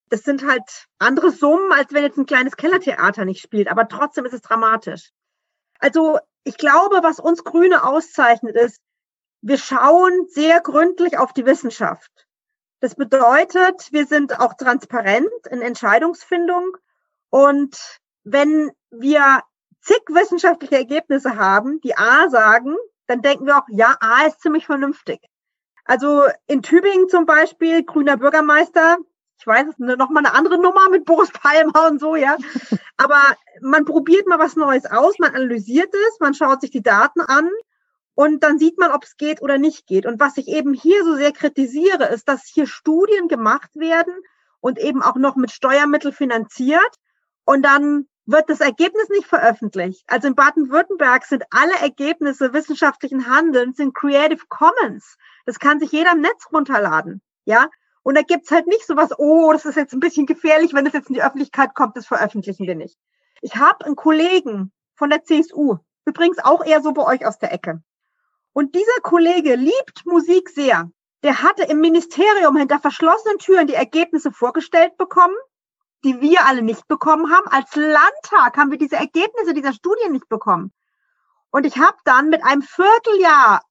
[0.09, 4.25] Das sind halt andere Summen, als wenn jetzt ein kleines Kellertheater nicht spielt, aber trotzdem
[4.25, 5.11] ist es dramatisch.
[5.79, 8.79] Also ich glaube, was uns Grüne auszeichnet, ist,
[9.41, 12.11] wir schauen sehr gründlich auf die Wissenschaft.
[12.79, 16.77] Das bedeutet, wir sind auch transparent in Entscheidungsfindung
[17.29, 19.41] und wenn wir
[19.85, 22.75] zig wissenschaftliche Ergebnisse haben, die A sagen,
[23.07, 25.19] dann denken wir auch, ja, A ist ziemlich vernünftig.
[25.85, 28.97] Also in Tübingen zum Beispiel, grüner Bürgermeister,
[29.37, 32.37] ich weiß, es ist noch mal eine andere Nummer mit Boris Palmer und so, ja.
[32.97, 33.21] Aber
[33.61, 37.49] man probiert mal was Neues aus, man analysiert es, man schaut sich die Daten an
[38.15, 40.05] und dann sieht man, ob es geht oder nicht geht.
[40.07, 44.13] Und was ich eben hier so sehr kritisiere, ist, dass hier Studien gemacht werden
[44.61, 46.95] und eben auch noch mit Steuermitteln finanziert
[47.43, 50.03] und dann wird das Ergebnis nicht veröffentlicht.
[50.07, 55.17] Also in Baden-Württemberg sind alle Ergebnisse wissenschaftlichen Handelns in Creative Commons.
[55.45, 57.21] Das kann sich jeder im Netz runterladen.
[57.45, 57.69] Ja.
[58.03, 60.93] Und da gibt's halt nicht sowas, oh, das ist jetzt ein bisschen gefährlich, wenn das
[60.93, 62.97] jetzt in die Öffentlichkeit kommt, das veröffentlichen wir nicht.
[63.41, 67.51] Ich habe einen Kollegen von der CSU, übrigens auch eher so bei euch aus der
[67.51, 67.81] Ecke.
[68.53, 70.89] Und dieser Kollege liebt Musik sehr.
[71.23, 75.35] Der hatte im Ministerium hinter verschlossenen Türen die Ergebnisse vorgestellt bekommen
[76.05, 77.47] die wir alle nicht bekommen haben.
[77.47, 80.71] Als Landtag haben wir diese Ergebnisse dieser Studien nicht bekommen.
[81.49, 83.61] Und ich habe dann mit einem Vierteljahr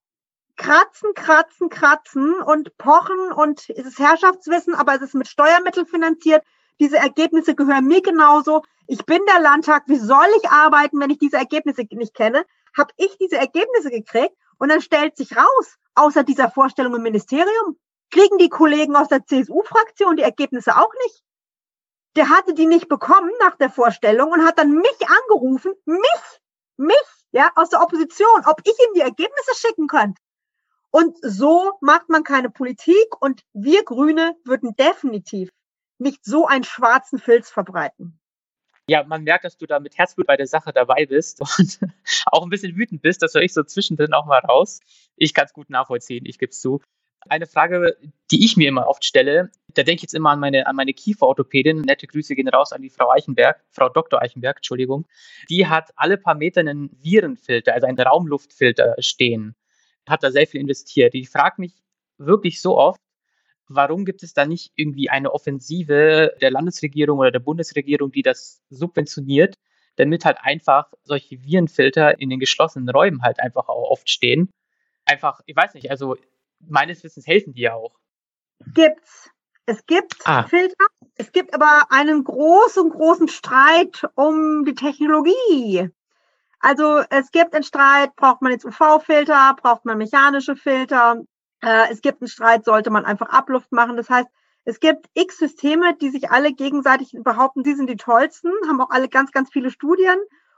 [0.56, 6.44] kratzen, kratzen, kratzen und pochen und es ist Herrschaftswissen, aber es ist mit Steuermitteln finanziert.
[6.80, 8.62] Diese Ergebnisse gehören mir genauso.
[8.88, 9.84] Ich bin der Landtag.
[9.86, 12.44] Wie soll ich arbeiten, wenn ich diese Ergebnisse nicht kenne?
[12.76, 17.78] Habe ich diese Ergebnisse gekriegt und dann stellt sich raus, außer dieser Vorstellung im Ministerium,
[18.10, 21.24] kriegen die Kollegen aus der CSU-Fraktion die Ergebnisse auch nicht
[22.16, 26.40] der hatte die nicht bekommen nach der Vorstellung und hat dann mich angerufen, mich,
[26.76, 26.96] mich,
[27.32, 30.20] ja, aus der Opposition, ob ich ihm die Ergebnisse schicken könnte.
[30.90, 35.50] Und so macht man keine Politik und wir Grüne würden definitiv
[35.98, 38.20] nicht so einen schwarzen Filz verbreiten.
[38.86, 41.80] Ja, man merkt, dass du da mit Herzblut bei der Sache dabei bist und
[42.26, 43.22] auch ein bisschen wütend bist.
[43.22, 44.80] Das höre ich so zwischendrin auch mal raus.
[45.16, 46.80] Ich kann es gut nachvollziehen, ich gebe es zu.
[47.28, 47.96] Eine Frage,
[48.30, 50.92] die ich mir immer oft stelle, da denke ich jetzt immer an meine, an meine
[50.92, 51.80] Kieferorthopädin.
[51.82, 54.22] Nette Grüße gehen raus an die Frau Eichenberg, Frau Dr.
[54.22, 55.06] Eichenberg, Entschuldigung.
[55.50, 59.54] Die hat alle paar Meter einen Virenfilter, also einen Raumluftfilter stehen.
[60.08, 61.14] Hat da sehr viel investiert.
[61.14, 61.72] Ich frage mich
[62.18, 63.00] wirklich so oft,
[63.68, 68.62] warum gibt es da nicht irgendwie eine Offensive der Landesregierung oder der Bundesregierung, die das
[68.70, 69.56] subventioniert,
[69.96, 74.50] damit halt einfach solche Virenfilter in den geschlossenen Räumen halt einfach auch oft stehen.
[75.06, 76.16] Einfach, ich weiß nicht, also
[76.68, 77.98] meines Wissens helfen die ja auch.
[78.74, 79.30] Gibt's.
[79.66, 80.44] Es gibt ah.
[80.44, 80.86] Filter.
[81.16, 85.88] Es gibt aber einen großen, großen Streit um die Technologie.
[86.60, 91.22] Also es gibt einen Streit, braucht man jetzt UV-Filter, braucht man mechanische Filter.
[91.62, 93.96] Äh, es gibt einen Streit, sollte man einfach Abluft machen.
[93.96, 94.28] Das heißt,
[94.64, 98.90] es gibt x Systeme, die sich alle gegenseitig behaupten, die sind die tollsten, haben auch
[98.90, 100.16] alle ganz, ganz viele Studien.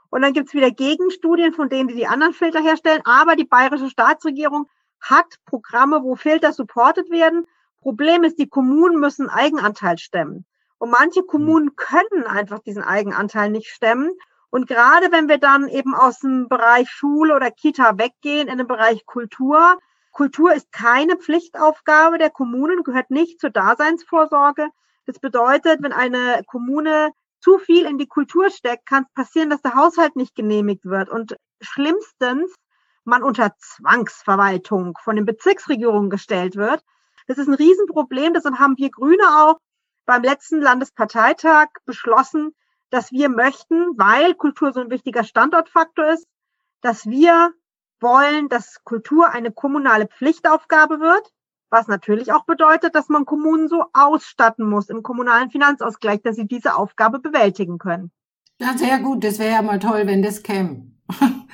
[0.09, 3.01] Und dann gibt's wieder Gegenstudien von denen, die die anderen Filter herstellen.
[3.03, 4.69] Aber die bayerische Staatsregierung
[5.01, 7.45] hat Programme, wo Filter supported werden.
[7.81, 10.45] Problem ist, die Kommunen müssen Eigenanteil stemmen.
[10.77, 14.11] Und manche Kommunen können einfach diesen Eigenanteil nicht stemmen.
[14.49, 18.67] Und gerade wenn wir dann eben aus dem Bereich Schule oder Kita weggehen in den
[18.67, 19.77] Bereich Kultur,
[20.11, 24.67] Kultur ist keine Pflichtaufgabe der Kommunen, gehört nicht zur Daseinsvorsorge.
[25.05, 29.61] Das bedeutet, wenn eine Kommune zu viel in die Kultur steckt, kann es passieren, dass
[29.61, 31.09] der Haushalt nicht genehmigt wird.
[31.09, 32.51] Und schlimmstens
[33.07, 36.83] man unter Zwangsverwaltung von den Bezirksregierungen gestellt wird.
[37.27, 38.33] Das ist ein Riesenproblem.
[38.33, 39.57] Deshalb haben wir Grüne auch
[40.05, 42.53] beim letzten Landesparteitag beschlossen,
[42.89, 46.25] dass wir möchten, weil Kultur so ein wichtiger Standortfaktor ist,
[46.81, 47.53] dass wir
[47.99, 51.33] wollen, dass Kultur eine kommunale Pflichtaufgabe wird,
[51.69, 56.47] was natürlich auch bedeutet, dass man Kommunen so ausstatten muss im kommunalen Finanzausgleich, dass sie
[56.47, 58.11] diese Aufgabe bewältigen können.
[58.59, 59.23] Ja, sehr gut.
[59.23, 60.91] Das wäre ja mal toll, wenn das käme.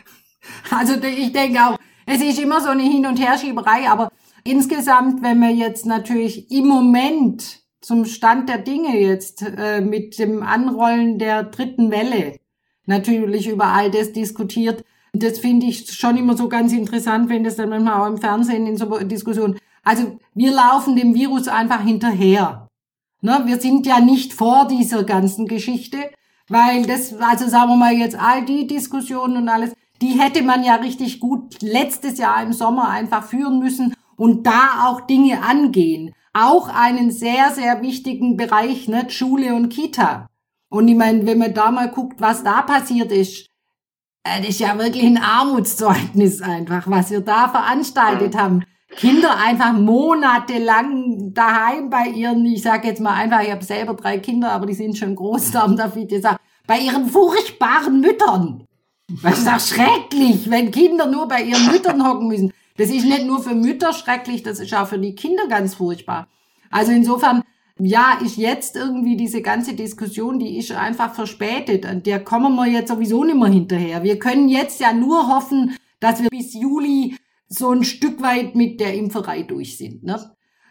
[0.70, 4.10] also ich denke auch, es ist immer so eine Hin- und Herschieberei, aber
[4.44, 10.42] insgesamt, wenn wir jetzt natürlich im Moment zum Stand der Dinge jetzt äh, mit dem
[10.42, 12.38] Anrollen der dritten Welle
[12.86, 14.84] natürlich über all das diskutiert.
[15.14, 18.66] Das finde ich schon immer so ganz interessant, wenn das dann manchmal auch im Fernsehen
[18.66, 19.60] in so Diskussionen.
[19.84, 22.68] Also wir laufen dem Virus einfach hinterher.
[23.22, 23.44] Ne?
[23.46, 25.98] Wir sind ja nicht vor dieser ganzen Geschichte,
[26.48, 29.74] weil das, also sagen wir mal jetzt all die Diskussionen und alles,
[30.04, 34.88] die hätte man ja richtig gut letztes Jahr im Sommer einfach führen müssen und da
[34.88, 39.10] auch Dinge angehen auch einen sehr, sehr wichtigen Bereich, ne?
[39.10, 40.28] Schule und Kita.
[40.70, 43.48] Und ich meine, wenn man da mal guckt, was da passiert ist,
[44.24, 48.64] äh, das ist ja wirklich ein Armutszeugnis einfach, was wir da veranstaltet haben.
[48.96, 54.20] Kinder einfach monatelang daheim bei ihren, ich sage jetzt mal einfach, ich habe selber drei
[54.20, 56.38] Kinder, aber die sind schon groß, darum darf ich dir sagen,
[56.68, 58.68] bei ihren furchtbaren Müttern.
[59.22, 62.54] Das ist doch schrecklich, wenn Kinder nur bei ihren Müttern hocken müssen.
[62.78, 66.28] Das ist nicht nur für Mütter schrecklich, das ist auch für die Kinder ganz furchtbar.
[66.72, 67.44] Also insofern,
[67.78, 71.86] ja, ist jetzt irgendwie diese ganze Diskussion, die ist einfach verspätet.
[71.86, 74.04] An der kommen wir jetzt sowieso nicht mehr hinterher.
[74.04, 77.16] Wir können jetzt ja nur hoffen, dass wir bis Juli
[77.48, 80.04] so ein Stück weit mit der Impferei durch sind.
[80.04, 80.20] Ne?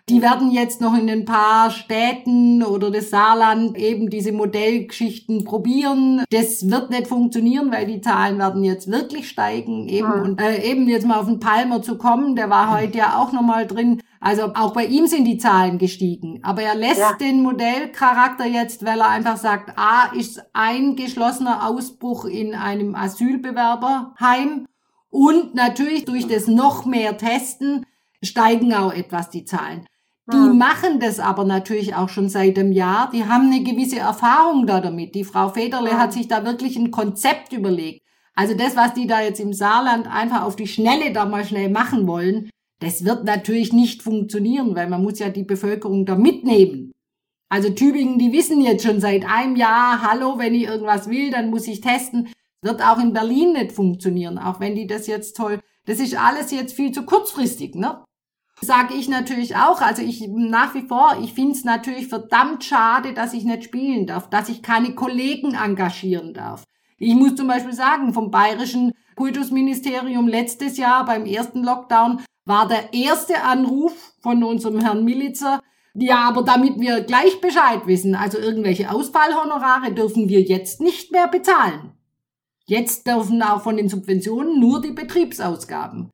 [0.09, 6.25] Die werden jetzt noch in ein paar Städten oder das Saarland eben diese Modellgeschichten probieren.
[6.31, 9.89] Das wird nicht funktionieren, weil die Zahlen werden jetzt wirklich steigen.
[9.89, 10.23] Eben mhm.
[10.23, 13.33] und äh, eben jetzt mal auf den Palmer zu kommen, der war heute ja auch
[13.33, 14.03] nochmal drin.
[14.21, 16.41] Also auch bei ihm sind die Zahlen gestiegen.
[16.43, 17.13] Aber er lässt ja.
[17.21, 24.67] den Modellcharakter jetzt, weil er einfach sagt, A ist ein geschlossener Ausbruch in einem Asylbewerberheim
[25.11, 27.87] und natürlich durch das noch mehr Testen
[28.23, 29.87] steigen auch etwas die Zahlen.
[30.31, 30.57] Die hm.
[30.59, 33.11] machen das aber natürlich auch schon seit einem Jahr.
[33.11, 35.15] Die haben eine gewisse Erfahrung da damit.
[35.15, 35.99] Die Frau Federle hm.
[35.99, 38.03] hat sich da wirklich ein Konzept überlegt.
[38.35, 41.71] Also das, was die da jetzt im Saarland einfach auf die Schnelle da mal schnell
[41.71, 46.93] machen wollen, das wird natürlich nicht funktionieren, weil man muss ja die Bevölkerung da mitnehmen.
[47.49, 51.51] Also Tübingen, die wissen jetzt schon seit einem Jahr, hallo, wenn ich irgendwas will, dann
[51.51, 52.29] muss ich testen.
[52.63, 55.61] Wird auch in Berlin nicht funktionieren, auch wenn die das jetzt toll.
[55.85, 58.03] Das ist alles jetzt viel zu kurzfristig, ne?
[58.63, 59.81] Sage ich natürlich auch.
[59.81, 64.07] Also ich nach wie vor, ich finde es natürlich verdammt schade, dass ich nicht spielen
[64.07, 66.65] darf, dass ich keine Kollegen engagieren darf.
[66.99, 72.95] Ich muss zum Beispiel sagen, vom bayerischen Kultusministerium letztes Jahr beim ersten Lockdown war der
[72.95, 75.61] erste Anruf von unserem Herrn Militzer,
[75.95, 81.29] ja, aber damit wir gleich Bescheid wissen, also irgendwelche Ausfallhonorare dürfen wir jetzt nicht mehr
[81.29, 81.93] bezahlen.
[82.65, 86.12] Jetzt dürfen auch von den Subventionen nur die Betriebsausgaben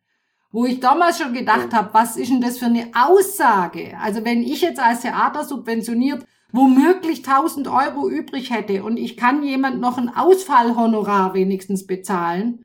[0.51, 3.97] wo ich damals schon gedacht habe, was ist denn das für eine Aussage?
[4.01, 9.43] Also wenn ich jetzt als Theater subventioniert womöglich 1000 Euro übrig hätte und ich kann
[9.43, 12.65] jemand noch ein Ausfallhonorar wenigstens bezahlen.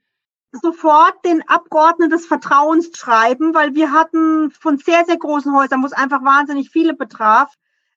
[0.52, 5.88] Sofort den Abgeordneten des Vertrauens schreiben, weil wir hatten von sehr, sehr großen Häusern, wo
[5.88, 7.54] es einfach wahnsinnig viele betraf,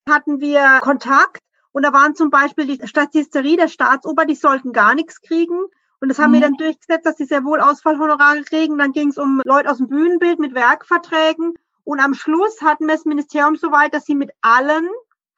[0.08, 4.94] hatten wir Kontakt und da waren zum Beispiel die Statisterie der Staatsoper, die sollten gar
[4.94, 5.66] nichts kriegen.
[6.00, 6.34] Und das haben mhm.
[6.34, 8.78] wir dann durchgesetzt, dass die sehr wohl Ausfallhonorare kriegen.
[8.78, 11.54] Dann ging es um Leute aus dem Bühnenbild mit Werkverträgen.
[11.84, 14.88] Und am Schluss hatten wir das Ministerium so weit, dass sie mit allen,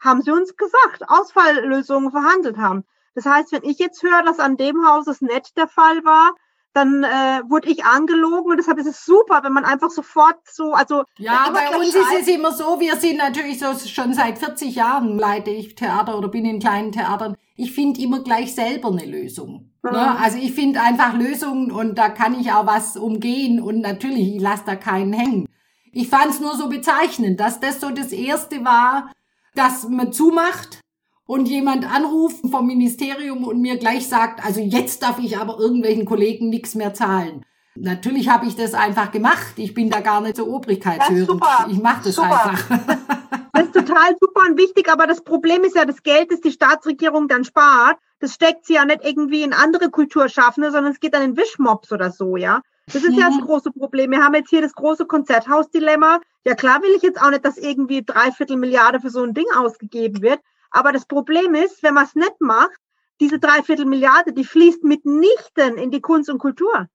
[0.01, 2.85] haben sie uns gesagt, Ausfalllösungen verhandelt haben.
[3.15, 6.35] Das heißt, wenn ich jetzt höre, dass an dem Haus es nicht der Fall war,
[6.73, 10.73] dann äh, wurde ich angelogen und deshalb ist es super, wenn man einfach sofort so,
[10.73, 14.75] also ja, bei uns ist es immer so, wir sind natürlich so schon seit 40
[14.75, 17.37] Jahren leite ich Theater oder bin in kleinen Theatern.
[17.57, 19.73] Ich finde immer gleich selber eine Lösung.
[19.83, 19.91] Mhm.
[19.93, 20.19] Ne?
[20.21, 24.41] Also ich finde einfach Lösungen und da kann ich auch was umgehen und natürlich, ich
[24.41, 25.49] lasse da keinen hängen.
[25.93, 29.11] Ich fand es nur so bezeichnend, dass das so das erste war,
[29.55, 30.81] dass man zumacht
[31.29, 36.07] und jemand anruft vom Ministerium und mir gleich sagt, also jetzt darf ich aber irgendwelchen
[36.07, 37.45] Kollegen nichts mehr zahlen.
[37.77, 39.53] Natürlich habe ich das einfach gemacht.
[39.57, 41.43] Ich bin da gar nicht so obrigkeitshörend.
[41.71, 42.47] Ich mache das super.
[42.47, 42.65] einfach.
[43.53, 46.53] Das ist total super und wichtig, aber das Problem ist ja, das Geld, das die
[46.53, 51.13] Staatsregierung dann spart, das steckt sie ja nicht irgendwie in andere Kulturschaffende, sondern es geht
[51.17, 52.63] an den Wischmops oder so, ja.
[52.87, 53.47] Das ist ja das mhm.
[53.47, 54.13] große Problem.
[54.13, 56.21] Wir haben jetzt hier das große Konzerthausdilemma.
[56.45, 59.47] Ja, klar will ich jetzt auch nicht, dass irgendwie dreiviertel Milliarde für so ein Ding
[59.57, 60.39] ausgegeben wird.
[60.71, 62.79] Aber das Problem ist, wenn man es nicht macht,
[63.21, 66.87] diese Dreiviertel Milliarde, die fließt mitnichten in die Kunst und Kultur.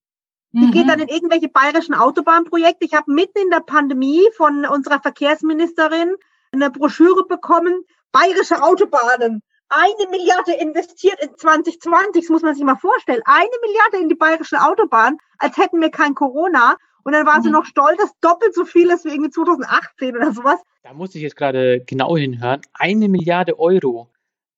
[0.53, 0.71] Die mhm.
[0.71, 2.85] geht dann in irgendwelche bayerischen Autobahnprojekte.
[2.85, 6.15] Ich habe mitten in der Pandemie von unserer Verkehrsministerin
[6.51, 9.41] eine Broschüre bekommen, bayerische Autobahnen.
[9.69, 13.23] Eine Milliarde investiert in 2020, das muss man sich mal vorstellen.
[13.25, 16.77] Eine Milliarde in die bayerischen Autobahnen, als hätten wir kein Corona.
[17.03, 17.43] Und dann war mhm.
[17.43, 20.59] sie noch stolz, dass doppelt so viel ist wie irgendwie 2018 oder sowas.
[20.83, 22.61] Da muss ich jetzt gerade genau hinhören.
[22.73, 24.09] Eine Milliarde Euro.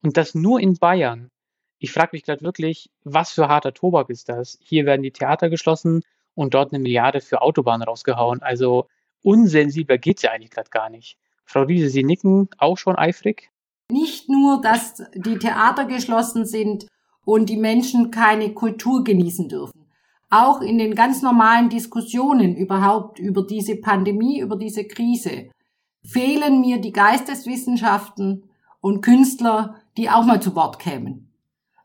[0.03, 1.29] Und das nur in Bayern.
[1.79, 4.58] Ich frage mich gerade wirklich, was für harter Tobak ist das?
[4.62, 6.03] Hier werden die Theater geschlossen
[6.34, 8.41] und dort eine Milliarde für Autobahnen rausgehauen.
[8.41, 8.88] Also
[9.23, 11.17] unsensibler geht es ja eigentlich gerade gar nicht.
[11.43, 13.51] Frau Riese, Sie nicken auch schon eifrig?
[13.91, 16.88] Nicht nur, dass die Theater geschlossen sind
[17.23, 19.85] und die Menschen keine Kultur genießen dürfen
[20.43, 25.50] auch in den ganz normalen Diskussionen überhaupt über diese Pandemie, über diese Krise,
[26.04, 28.43] fehlen mir die Geisteswissenschaften
[28.82, 31.32] und Künstler, die auch mal zu Wort kämen.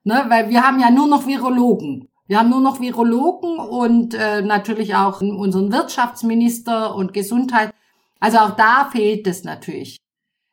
[0.04, 0.24] Ne?
[0.28, 2.08] Weil wir haben ja nur noch Virologen.
[2.26, 7.72] Wir haben nur noch Virologen und äh, natürlich auch unseren Wirtschaftsminister und Gesundheit.
[8.20, 9.96] Also auch da fehlt es natürlich.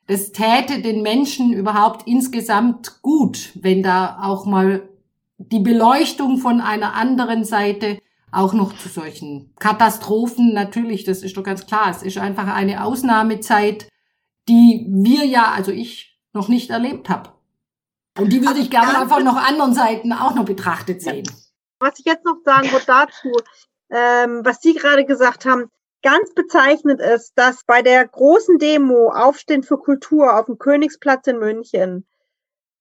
[0.07, 4.87] Es täte den Menschen überhaupt insgesamt gut, wenn da auch mal
[5.37, 7.99] die Beleuchtung von einer anderen Seite
[8.31, 10.53] auch noch zu solchen Katastrophen.
[10.53, 11.89] Natürlich, das ist doch ganz klar.
[11.89, 13.87] Es ist einfach eine Ausnahmezeit,
[14.49, 17.31] die wir ja, also ich, noch nicht erlebt habe.
[18.17, 21.27] Und die würde ich gerne von noch anderen Seiten auch noch betrachtet sehen.
[21.79, 23.31] Was ich jetzt noch sagen würde dazu,
[23.91, 25.69] ähm, was Sie gerade gesagt haben,
[26.01, 31.37] ganz bezeichnend ist, dass bei der großen Demo Aufstehen für Kultur auf dem Königsplatz in
[31.37, 32.07] München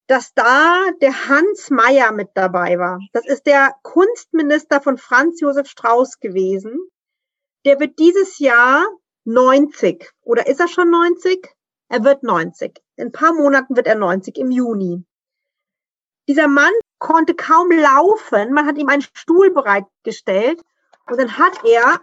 [0.06, 3.00] dass da der Hans Meyer mit dabei war.
[3.12, 6.78] Das ist der Kunstminister von Franz Josef Strauß gewesen.
[7.64, 8.86] Der wird dieses Jahr
[9.24, 10.08] 90.
[10.22, 11.48] Oder ist er schon 90?
[11.88, 12.80] Er wird 90.
[12.96, 15.04] In ein paar Monaten wird er 90, im Juni.
[16.28, 18.52] Dieser Mann konnte kaum laufen.
[18.52, 20.60] Man hat ihm einen Stuhl bereitgestellt.
[21.08, 22.00] Und dann hat er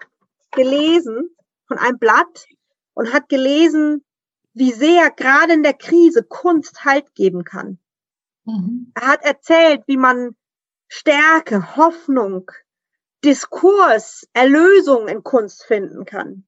[0.51, 1.35] gelesen
[1.67, 2.45] von einem Blatt
[2.93, 4.03] und hat gelesen,
[4.53, 7.79] wie sehr gerade in der Krise Kunst Halt geben kann.
[8.45, 8.91] Mhm.
[8.95, 10.36] Er hat erzählt, wie man
[10.88, 12.51] Stärke, Hoffnung,
[13.23, 16.45] Diskurs, Erlösung in Kunst finden kann.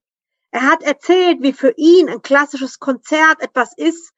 [0.52, 4.14] Er hat erzählt, wie für ihn ein klassisches Konzert etwas ist,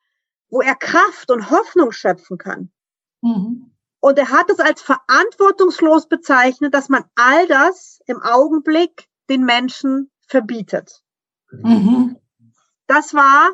[0.50, 2.72] wo er Kraft und Hoffnung schöpfen kann.
[3.22, 3.74] Mhm.
[4.00, 10.12] Und er hat es als verantwortungslos bezeichnet, dass man all das im Augenblick den Menschen
[10.28, 11.04] verbietet.
[11.52, 12.18] Mhm.
[12.86, 13.52] Das war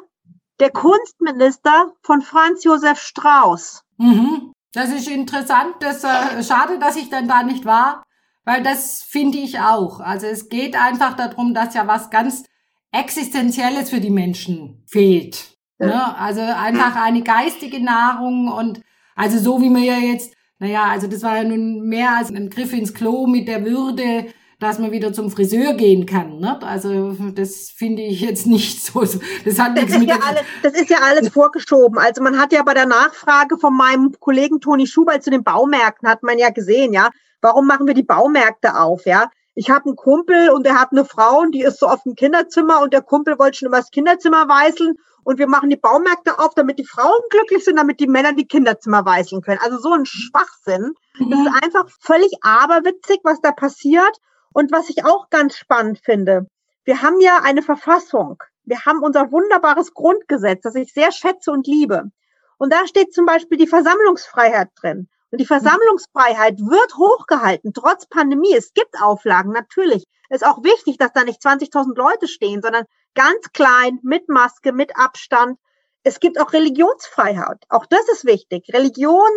[0.60, 3.84] der Kunstminister von Franz Josef Strauß.
[3.98, 4.54] Mhm.
[4.74, 5.76] Das ist interessant.
[5.80, 8.04] Das äh, schade, dass ich dann da nicht war,
[8.44, 10.00] weil das finde ich auch.
[10.00, 12.44] Also es geht einfach darum, dass ja was ganz
[12.92, 15.58] Existenzielles für die Menschen fehlt.
[15.80, 16.18] Ne?
[16.18, 18.82] Also einfach eine geistige Nahrung und
[19.16, 22.50] also so wie man ja jetzt, naja, also das war ja nun mehr als ein
[22.50, 24.28] Griff ins Klo mit der Würde
[24.64, 26.40] dass man wieder zum Friseur gehen kann.
[26.40, 26.60] Ne?
[26.64, 29.02] Also das finde ich jetzt nicht so.
[29.02, 32.00] Das hat das ist, ja alles, das ist ja alles vorgeschoben.
[32.00, 36.10] Also man hat ja bei der Nachfrage von meinem Kollegen Toni Schubert zu den Baumärkten,
[36.10, 37.10] hat man ja gesehen, ja,
[37.42, 39.30] warum machen wir die Baumärkte auf, ja?
[39.56, 42.16] Ich habe einen Kumpel und der hat eine Frau und die ist so auf dem
[42.16, 46.40] Kinderzimmer und der Kumpel wollte schon immer das Kinderzimmer weißeln und wir machen die Baumärkte
[46.40, 49.60] auf, damit die Frauen glücklich sind, damit die Männer die Kinderzimmer weißeln können.
[49.62, 50.94] Also so ein Schwachsinn.
[51.20, 54.20] Das ist einfach völlig aberwitzig, was da passiert.
[54.54, 56.48] Und was ich auch ganz spannend finde,
[56.86, 58.42] wir haben ja eine Verfassung.
[58.66, 62.12] Wir haben unser wunderbares Grundgesetz, das ich sehr schätze und liebe.
[62.58, 65.10] Und da steht zum Beispiel die Versammlungsfreiheit drin.
[65.32, 68.54] Und die Versammlungsfreiheit wird hochgehalten, trotz Pandemie.
[68.56, 70.06] Es gibt Auflagen, natürlich.
[70.30, 72.86] Es ist auch wichtig, dass da nicht 20.000 Leute stehen, sondern
[73.16, 75.58] ganz klein, mit Maske, mit Abstand.
[76.04, 77.64] Es gibt auch Religionsfreiheit.
[77.70, 78.66] Auch das ist wichtig.
[78.72, 79.30] Religion,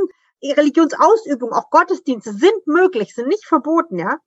[0.43, 4.19] Religionsausübung, auch Gottesdienste sind möglich, sind nicht verboten, ja.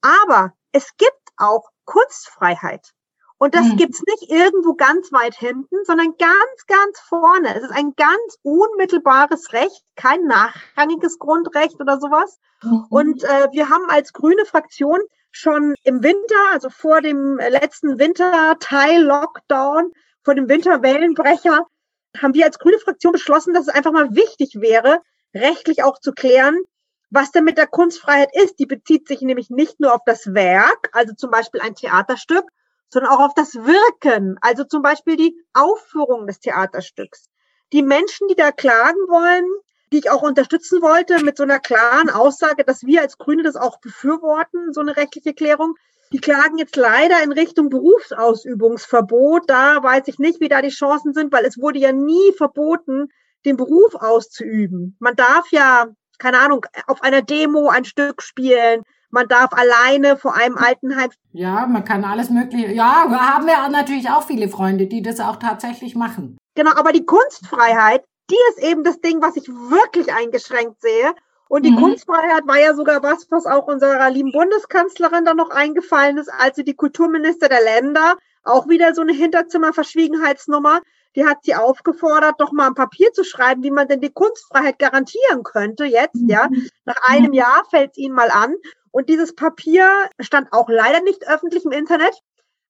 [0.00, 2.92] Aber es gibt auch Kunstfreiheit.
[3.38, 3.76] Und das mhm.
[3.76, 7.54] gibt's nicht irgendwo ganz weit hinten, sondern ganz, ganz vorne.
[7.56, 12.38] Es ist ein ganz unmittelbares Recht, kein nachrangiges Grundrecht oder sowas.
[12.62, 12.86] Mhm.
[12.90, 14.98] Und äh, wir haben als grüne Fraktion
[15.30, 19.92] schon im Winter, also vor dem letzten Winterteil Lockdown,
[20.24, 21.64] vor dem Winterwellenbrecher,
[22.20, 25.00] haben wir als grüne Fraktion beschlossen, dass es einfach mal wichtig wäre,
[25.32, 26.60] rechtlich auch zu klären,
[27.10, 28.58] was denn mit der Kunstfreiheit ist.
[28.58, 32.44] Die bezieht sich nämlich nicht nur auf das Werk, also zum Beispiel ein Theaterstück,
[32.90, 37.26] sondern auch auf das Wirken, also zum Beispiel die Aufführung des Theaterstücks.
[37.72, 39.44] Die Menschen, die da klagen wollen,
[39.92, 43.56] die ich auch unterstützen wollte mit so einer klaren Aussage, dass wir als Grüne das
[43.56, 45.74] auch befürworten, so eine rechtliche Klärung.
[46.12, 49.44] Die klagen jetzt leider in Richtung Berufsausübungsverbot.
[49.46, 53.08] Da weiß ich nicht, wie da die Chancen sind, weil es wurde ja nie verboten,
[53.44, 54.96] den Beruf auszuüben.
[54.98, 55.88] Man darf ja,
[56.18, 58.82] keine Ahnung, auf einer Demo ein Stück spielen.
[59.10, 61.10] Man darf alleine vor einem Altenheim.
[61.32, 62.72] Ja, man kann alles Mögliche.
[62.72, 66.36] Ja, haben wir natürlich auch viele Freunde, die das auch tatsächlich machen.
[66.54, 71.14] Genau, aber die Kunstfreiheit, die ist eben das Ding, was ich wirklich eingeschränkt sehe.
[71.48, 71.78] Und die mhm.
[71.78, 76.56] Kunstfreiheit war ja sogar was, was auch unserer lieben Bundeskanzlerin dann noch eingefallen ist, als
[76.56, 80.80] sie die Kulturminister der Länder, auch wieder so eine Hinterzimmerverschwiegenheitsnummer,
[81.16, 84.78] die hat sie aufgefordert, doch mal ein Papier zu schreiben, wie man denn die Kunstfreiheit
[84.78, 86.48] garantieren könnte jetzt, ja.
[86.48, 86.68] Mhm.
[86.84, 88.54] Nach einem Jahr fällt es ihnen mal an.
[88.90, 89.90] Und dieses Papier
[90.20, 92.14] stand auch leider nicht öffentlich im Internet.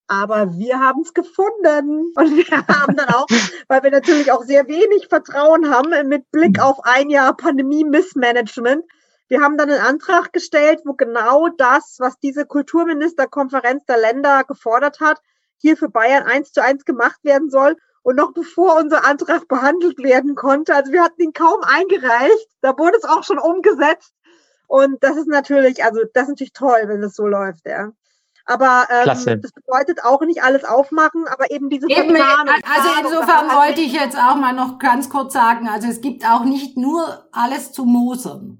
[0.06, 2.12] Aber wir haben es gefunden.
[2.14, 3.26] Und wir haben dann auch,
[3.68, 6.62] weil wir natürlich auch sehr wenig Vertrauen haben mit Blick mhm.
[6.62, 8.84] auf ein Jahr Pandemie-Missmanagement,
[9.28, 15.00] wir haben dann einen Antrag gestellt, wo genau das, was diese Kulturministerkonferenz der Länder gefordert
[15.00, 15.20] hat,
[15.58, 17.76] hier für Bayern eins zu eins gemacht werden soll.
[18.08, 22.70] Und noch bevor unser Antrag behandelt werden konnte, also wir hatten ihn kaum eingereicht, da
[22.78, 24.14] wurde es auch schon umgesetzt.
[24.66, 27.90] Und das ist natürlich, also das ist natürlich toll, wenn das so läuft, ja.
[28.46, 32.54] Aber ähm, das bedeutet auch nicht alles aufmachen, aber eben diese eben, Verplanung.
[32.64, 36.44] Also insofern wollte ich jetzt auch mal noch ganz kurz sagen, also es gibt auch
[36.44, 38.58] nicht nur alles zu mosern.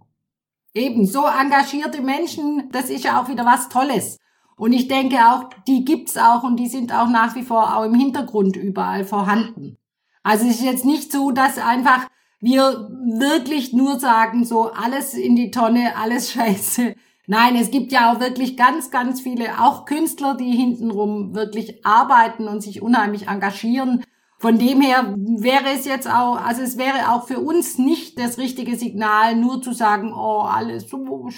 [0.75, 4.19] Eben, so engagierte Menschen, das ist ja auch wieder was Tolles.
[4.59, 7.85] Und ich denke auch, die gibt's auch und die sind auch nach wie vor auch
[7.85, 9.79] im Hintergrund überall vorhanden.
[10.23, 12.07] Also es ist jetzt nicht so, dass einfach
[12.41, 16.95] wir wirklich nur sagen, so alles in die Tonne, alles scheiße.
[17.27, 22.49] Nein, es gibt ja auch wirklich ganz, ganz viele, auch Künstler, die hintenrum wirklich arbeiten
[22.49, 24.03] und sich unheimlich engagieren.
[24.39, 28.39] Von dem her wäre es jetzt auch, also es wäre auch für uns nicht das
[28.39, 31.29] richtige Signal, nur zu sagen, oh, alles so.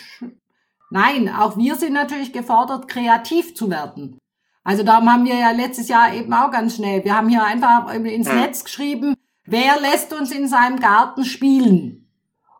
[0.91, 4.19] Nein, auch wir sind natürlich gefordert, kreativ zu werden.
[4.65, 7.93] Also darum haben wir ja letztes Jahr eben auch ganz schnell, wir haben hier einfach
[7.95, 9.15] ins Netz geschrieben,
[9.47, 12.09] wer lässt uns in seinem Garten spielen?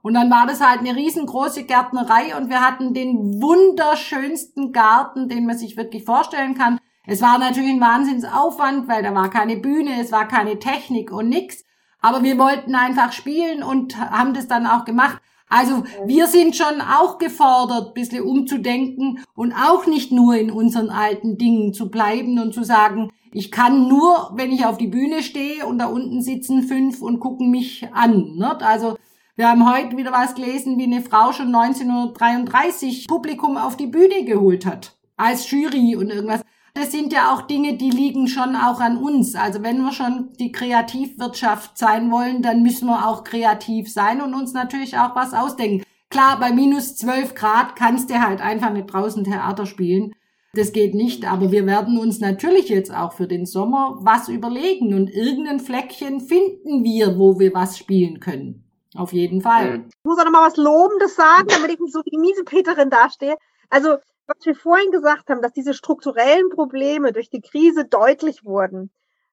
[0.03, 5.45] Und dann war das halt eine riesengroße Gärtnerei und wir hatten den wunderschönsten Garten, den
[5.45, 6.79] man sich wirklich vorstellen kann.
[7.07, 11.29] Es war natürlich ein Wahnsinnsaufwand, weil da war keine Bühne, es war keine Technik und
[11.29, 11.65] nix.
[12.01, 15.21] Aber wir wollten einfach spielen und haben das dann auch gemacht.
[15.51, 21.39] Also wir sind schon auch gefordert, bisschen umzudenken und auch nicht nur in unseren alten
[21.39, 25.67] Dingen zu bleiben und zu sagen, ich kann nur, wenn ich auf die Bühne stehe
[25.67, 28.37] und da unten sitzen fünf und gucken mich an.
[28.37, 28.61] Ne?
[28.61, 28.97] Also
[29.35, 34.25] wir haben heute wieder was gelesen, wie eine Frau schon 1933 Publikum auf die Bühne
[34.25, 34.97] geholt hat.
[35.17, 36.43] Als Jury und irgendwas.
[36.75, 39.35] Das sind ja auch Dinge, die liegen schon auch an uns.
[39.35, 44.35] Also wenn wir schon die Kreativwirtschaft sein wollen, dann müssen wir auch kreativ sein und
[44.35, 45.85] uns natürlich auch was ausdenken.
[46.11, 50.13] Klar, bei minus 12 Grad kannst du halt einfach nicht draußen Theater spielen.
[50.55, 54.95] Das geht nicht, aber wir werden uns natürlich jetzt auch für den Sommer was überlegen
[54.95, 58.65] und irgendein Fleckchen finden wir, wo wir was spielen können.
[58.97, 59.85] Auf jeden Fall.
[59.89, 62.91] Ich muss auch noch mal was Lobendes sagen, damit ich nicht so wie miese Peterin
[62.91, 63.37] dastehe.
[63.69, 63.99] Also,
[64.31, 68.91] was wir vorhin gesagt haben, dass diese strukturellen Probleme durch die Krise deutlich wurden.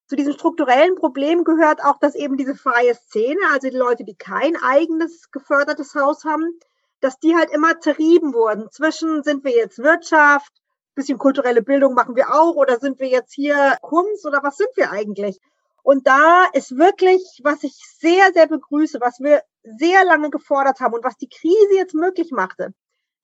[0.07, 4.15] Zu diesen strukturellen Problemen gehört auch, dass eben diese freie Szene, also die Leute, die
[4.15, 6.57] kein eigenes gefördertes Haus haben,
[6.99, 8.71] dass die halt immer zerrieben wurden.
[8.71, 10.51] Zwischen sind wir jetzt Wirtschaft,
[10.95, 14.69] bisschen kulturelle Bildung machen wir auch oder sind wir jetzt hier Kunst oder was sind
[14.75, 15.39] wir eigentlich?
[15.83, 20.95] Und da ist wirklich, was ich sehr, sehr begrüße, was wir sehr lange gefordert haben
[20.95, 22.73] und was die Krise jetzt möglich machte.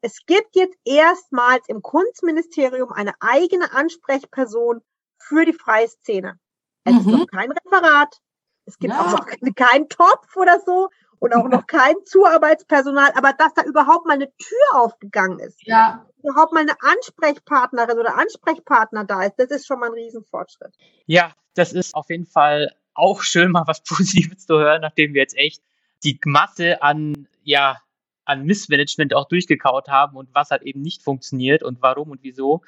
[0.05, 4.81] Es gibt jetzt erstmals im Kunstministerium eine eigene Ansprechperson
[5.17, 6.37] für die freie Szene.
[6.83, 6.99] Es mhm.
[6.99, 8.19] ist noch kein Referat.
[8.65, 8.99] Es gibt ja.
[8.99, 9.25] auch noch
[9.55, 10.89] keinen Topf oder so
[11.19, 16.05] und auch noch kein Zuarbeitspersonal, aber dass da überhaupt mal eine Tür aufgegangen ist, ja.
[16.21, 20.75] überhaupt mal eine Ansprechpartnerin oder Ansprechpartner da ist, das ist schon mal ein Riesenfortschritt.
[21.05, 25.21] Ja, das ist auf jeden Fall auch schön, mal was Positives zu hören, nachdem wir
[25.21, 25.63] jetzt echt
[26.03, 27.77] die Masse an, ja,
[28.25, 32.61] an Missmanagement auch durchgekaut haben und was halt eben nicht funktioniert und warum und wieso,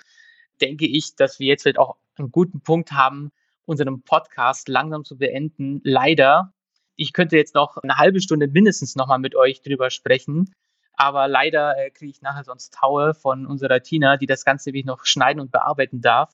[0.61, 3.31] denke ich, dass wir jetzt vielleicht auch einen guten Punkt haben,
[3.65, 5.81] unseren Podcast langsam zu beenden.
[5.83, 6.53] Leider.
[6.95, 10.53] Ich könnte jetzt noch eine halbe Stunde mindestens nochmal mit euch drüber sprechen.
[10.93, 14.85] Aber leider äh, kriege ich nachher sonst Taue von unserer Tina, die das Ganze wirklich
[14.85, 16.31] noch schneiden und bearbeiten darf.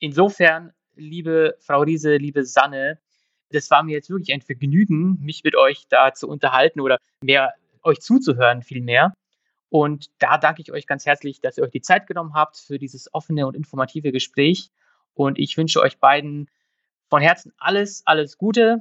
[0.00, 2.98] Insofern, liebe Frau Riese, liebe Sanne,
[3.50, 7.54] das war mir jetzt wirklich ein Vergnügen, mich mit euch da zu unterhalten oder mehr
[7.82, 9.12] euch zuzuhören vielmehr.
[9.68, 12.78] Und da danke ich euch ganz herzlich, dass ihr euch die Zeit genommen habt für
[12.78, 14.70] dieses offene und informative Gespräch.
[15.14, 16.50] Und ich wünsche euch beiden
[17.08, 18.80] von Herzen alles, alles Gute,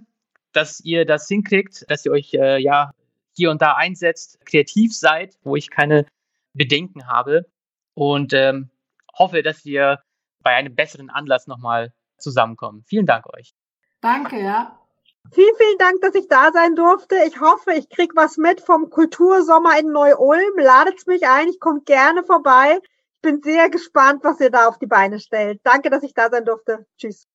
[0.52, 2.92] dass ihr das hinkriegt, dass ihr euch äh, ja
[3.34, 6.06] hier und da einsetzt, kreativ seid, wo ich keine
[6.54, 7.46] Bedenken habe.
[7.94, 8.70] Und ähm,
[9.18, 10.00] hoffe, dass wir
[10.44, 12.84] bei einem besseren Anlass nochmal zusammenkommen.
[12.86, 13.54] Vielen Dank euch.
[14.02, 14.81] Danke, ja.
[15.30, 17.16] Vielen, vielen Dank, dass ich da sein durfte.
[17.28, 20.58] Ich hoffe, ich krieg was mit vom Kultursommer in Neu-Ulm.
[20.58, 22.80] Ladet's mich ein, ich komme gerne vorbei.
[23.16, 25.62] Ich bin sehr gespannt, was ihr da auf die Beine stellt.
[25.64, 26.86] Danke, dass ich da sein durfte.
[26.98, 27.28] Tschüss.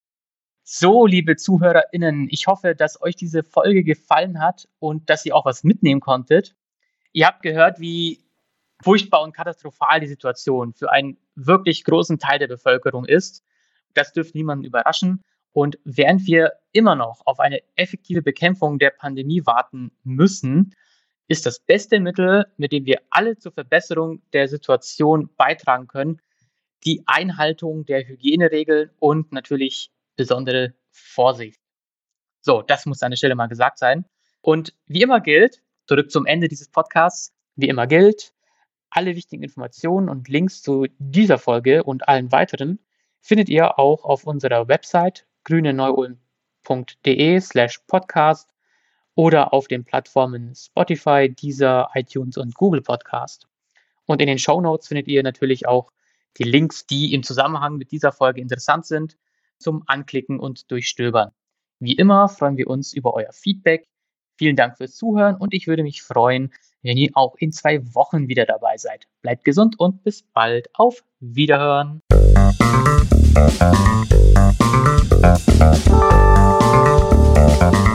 [0.62, 5.45] So, liebe ZuhörerInnen, ich hoffe, dass euch diese Folge gefallen hat und dass ihr auch
[5.45, 6.57] was mitnehmen konntet.
[7.12, 8.26] Ihr habt gehört, wie
[8.82, 13.45] furchtbar und katastrophal die Situation für einen wirklich großen Teil der Bevölkerung ist.
[13.95, 15.24] Das dürfte niemanden überraschen.
[15.57, 20.75] Und während wir immer noch auf eine effektive Bekämpfung der Pandemie warten müssen,
[21.29, 26.21] ist das beste Mittel, mit dem wir alle zur Verbesserung der Situation beitragen können,
[26.85, 31.59] die Einhaltung der Hygieneregeln und natürlich besondere Vorsicht.
[32.43, 34.05] So, das muss an der Stelle mal gesagt sein.
[34.43, 38.35] Und wie immer gilt, zurück zum Ende dieses Podcasts, wie immer gilt,
[38.91, 42.79] alle wichtigen Informationen und Links zu dieser Folge und allen weiteren
[43.23, 48.51] findet ihr auch auf unserer Website grüneneuulm.de slash podcast
[49.14, 53.47] oder auf den Plattformen Spotify, Deezer, iTunes und Google Podcast.
[54.07, 55.92] Und in den Show Notes findet ihr natürlich auch
[56.36, 59.16] die Links, die im Zusammenhang mit dieser Folge interessant sind,
[59.59, 61.30] zum Anklicken und Durchstöbern.
[61.78, 63.88] Wie immer freuen wir uns über euer Feedback.
[64.36, 68.28] Vielen Dank fürs Zuhören und ich würde mich freuen, wenn ihr auch in zwei Wochen
[68.28, 69.07] wieder dabei seid.
[69.22, 70.68] Bleibt gesund und bis bald.
[70.74, 72.03] Auf Wiederhören.
[75.39, 75.87] Thank
[77.74, 77.86] you.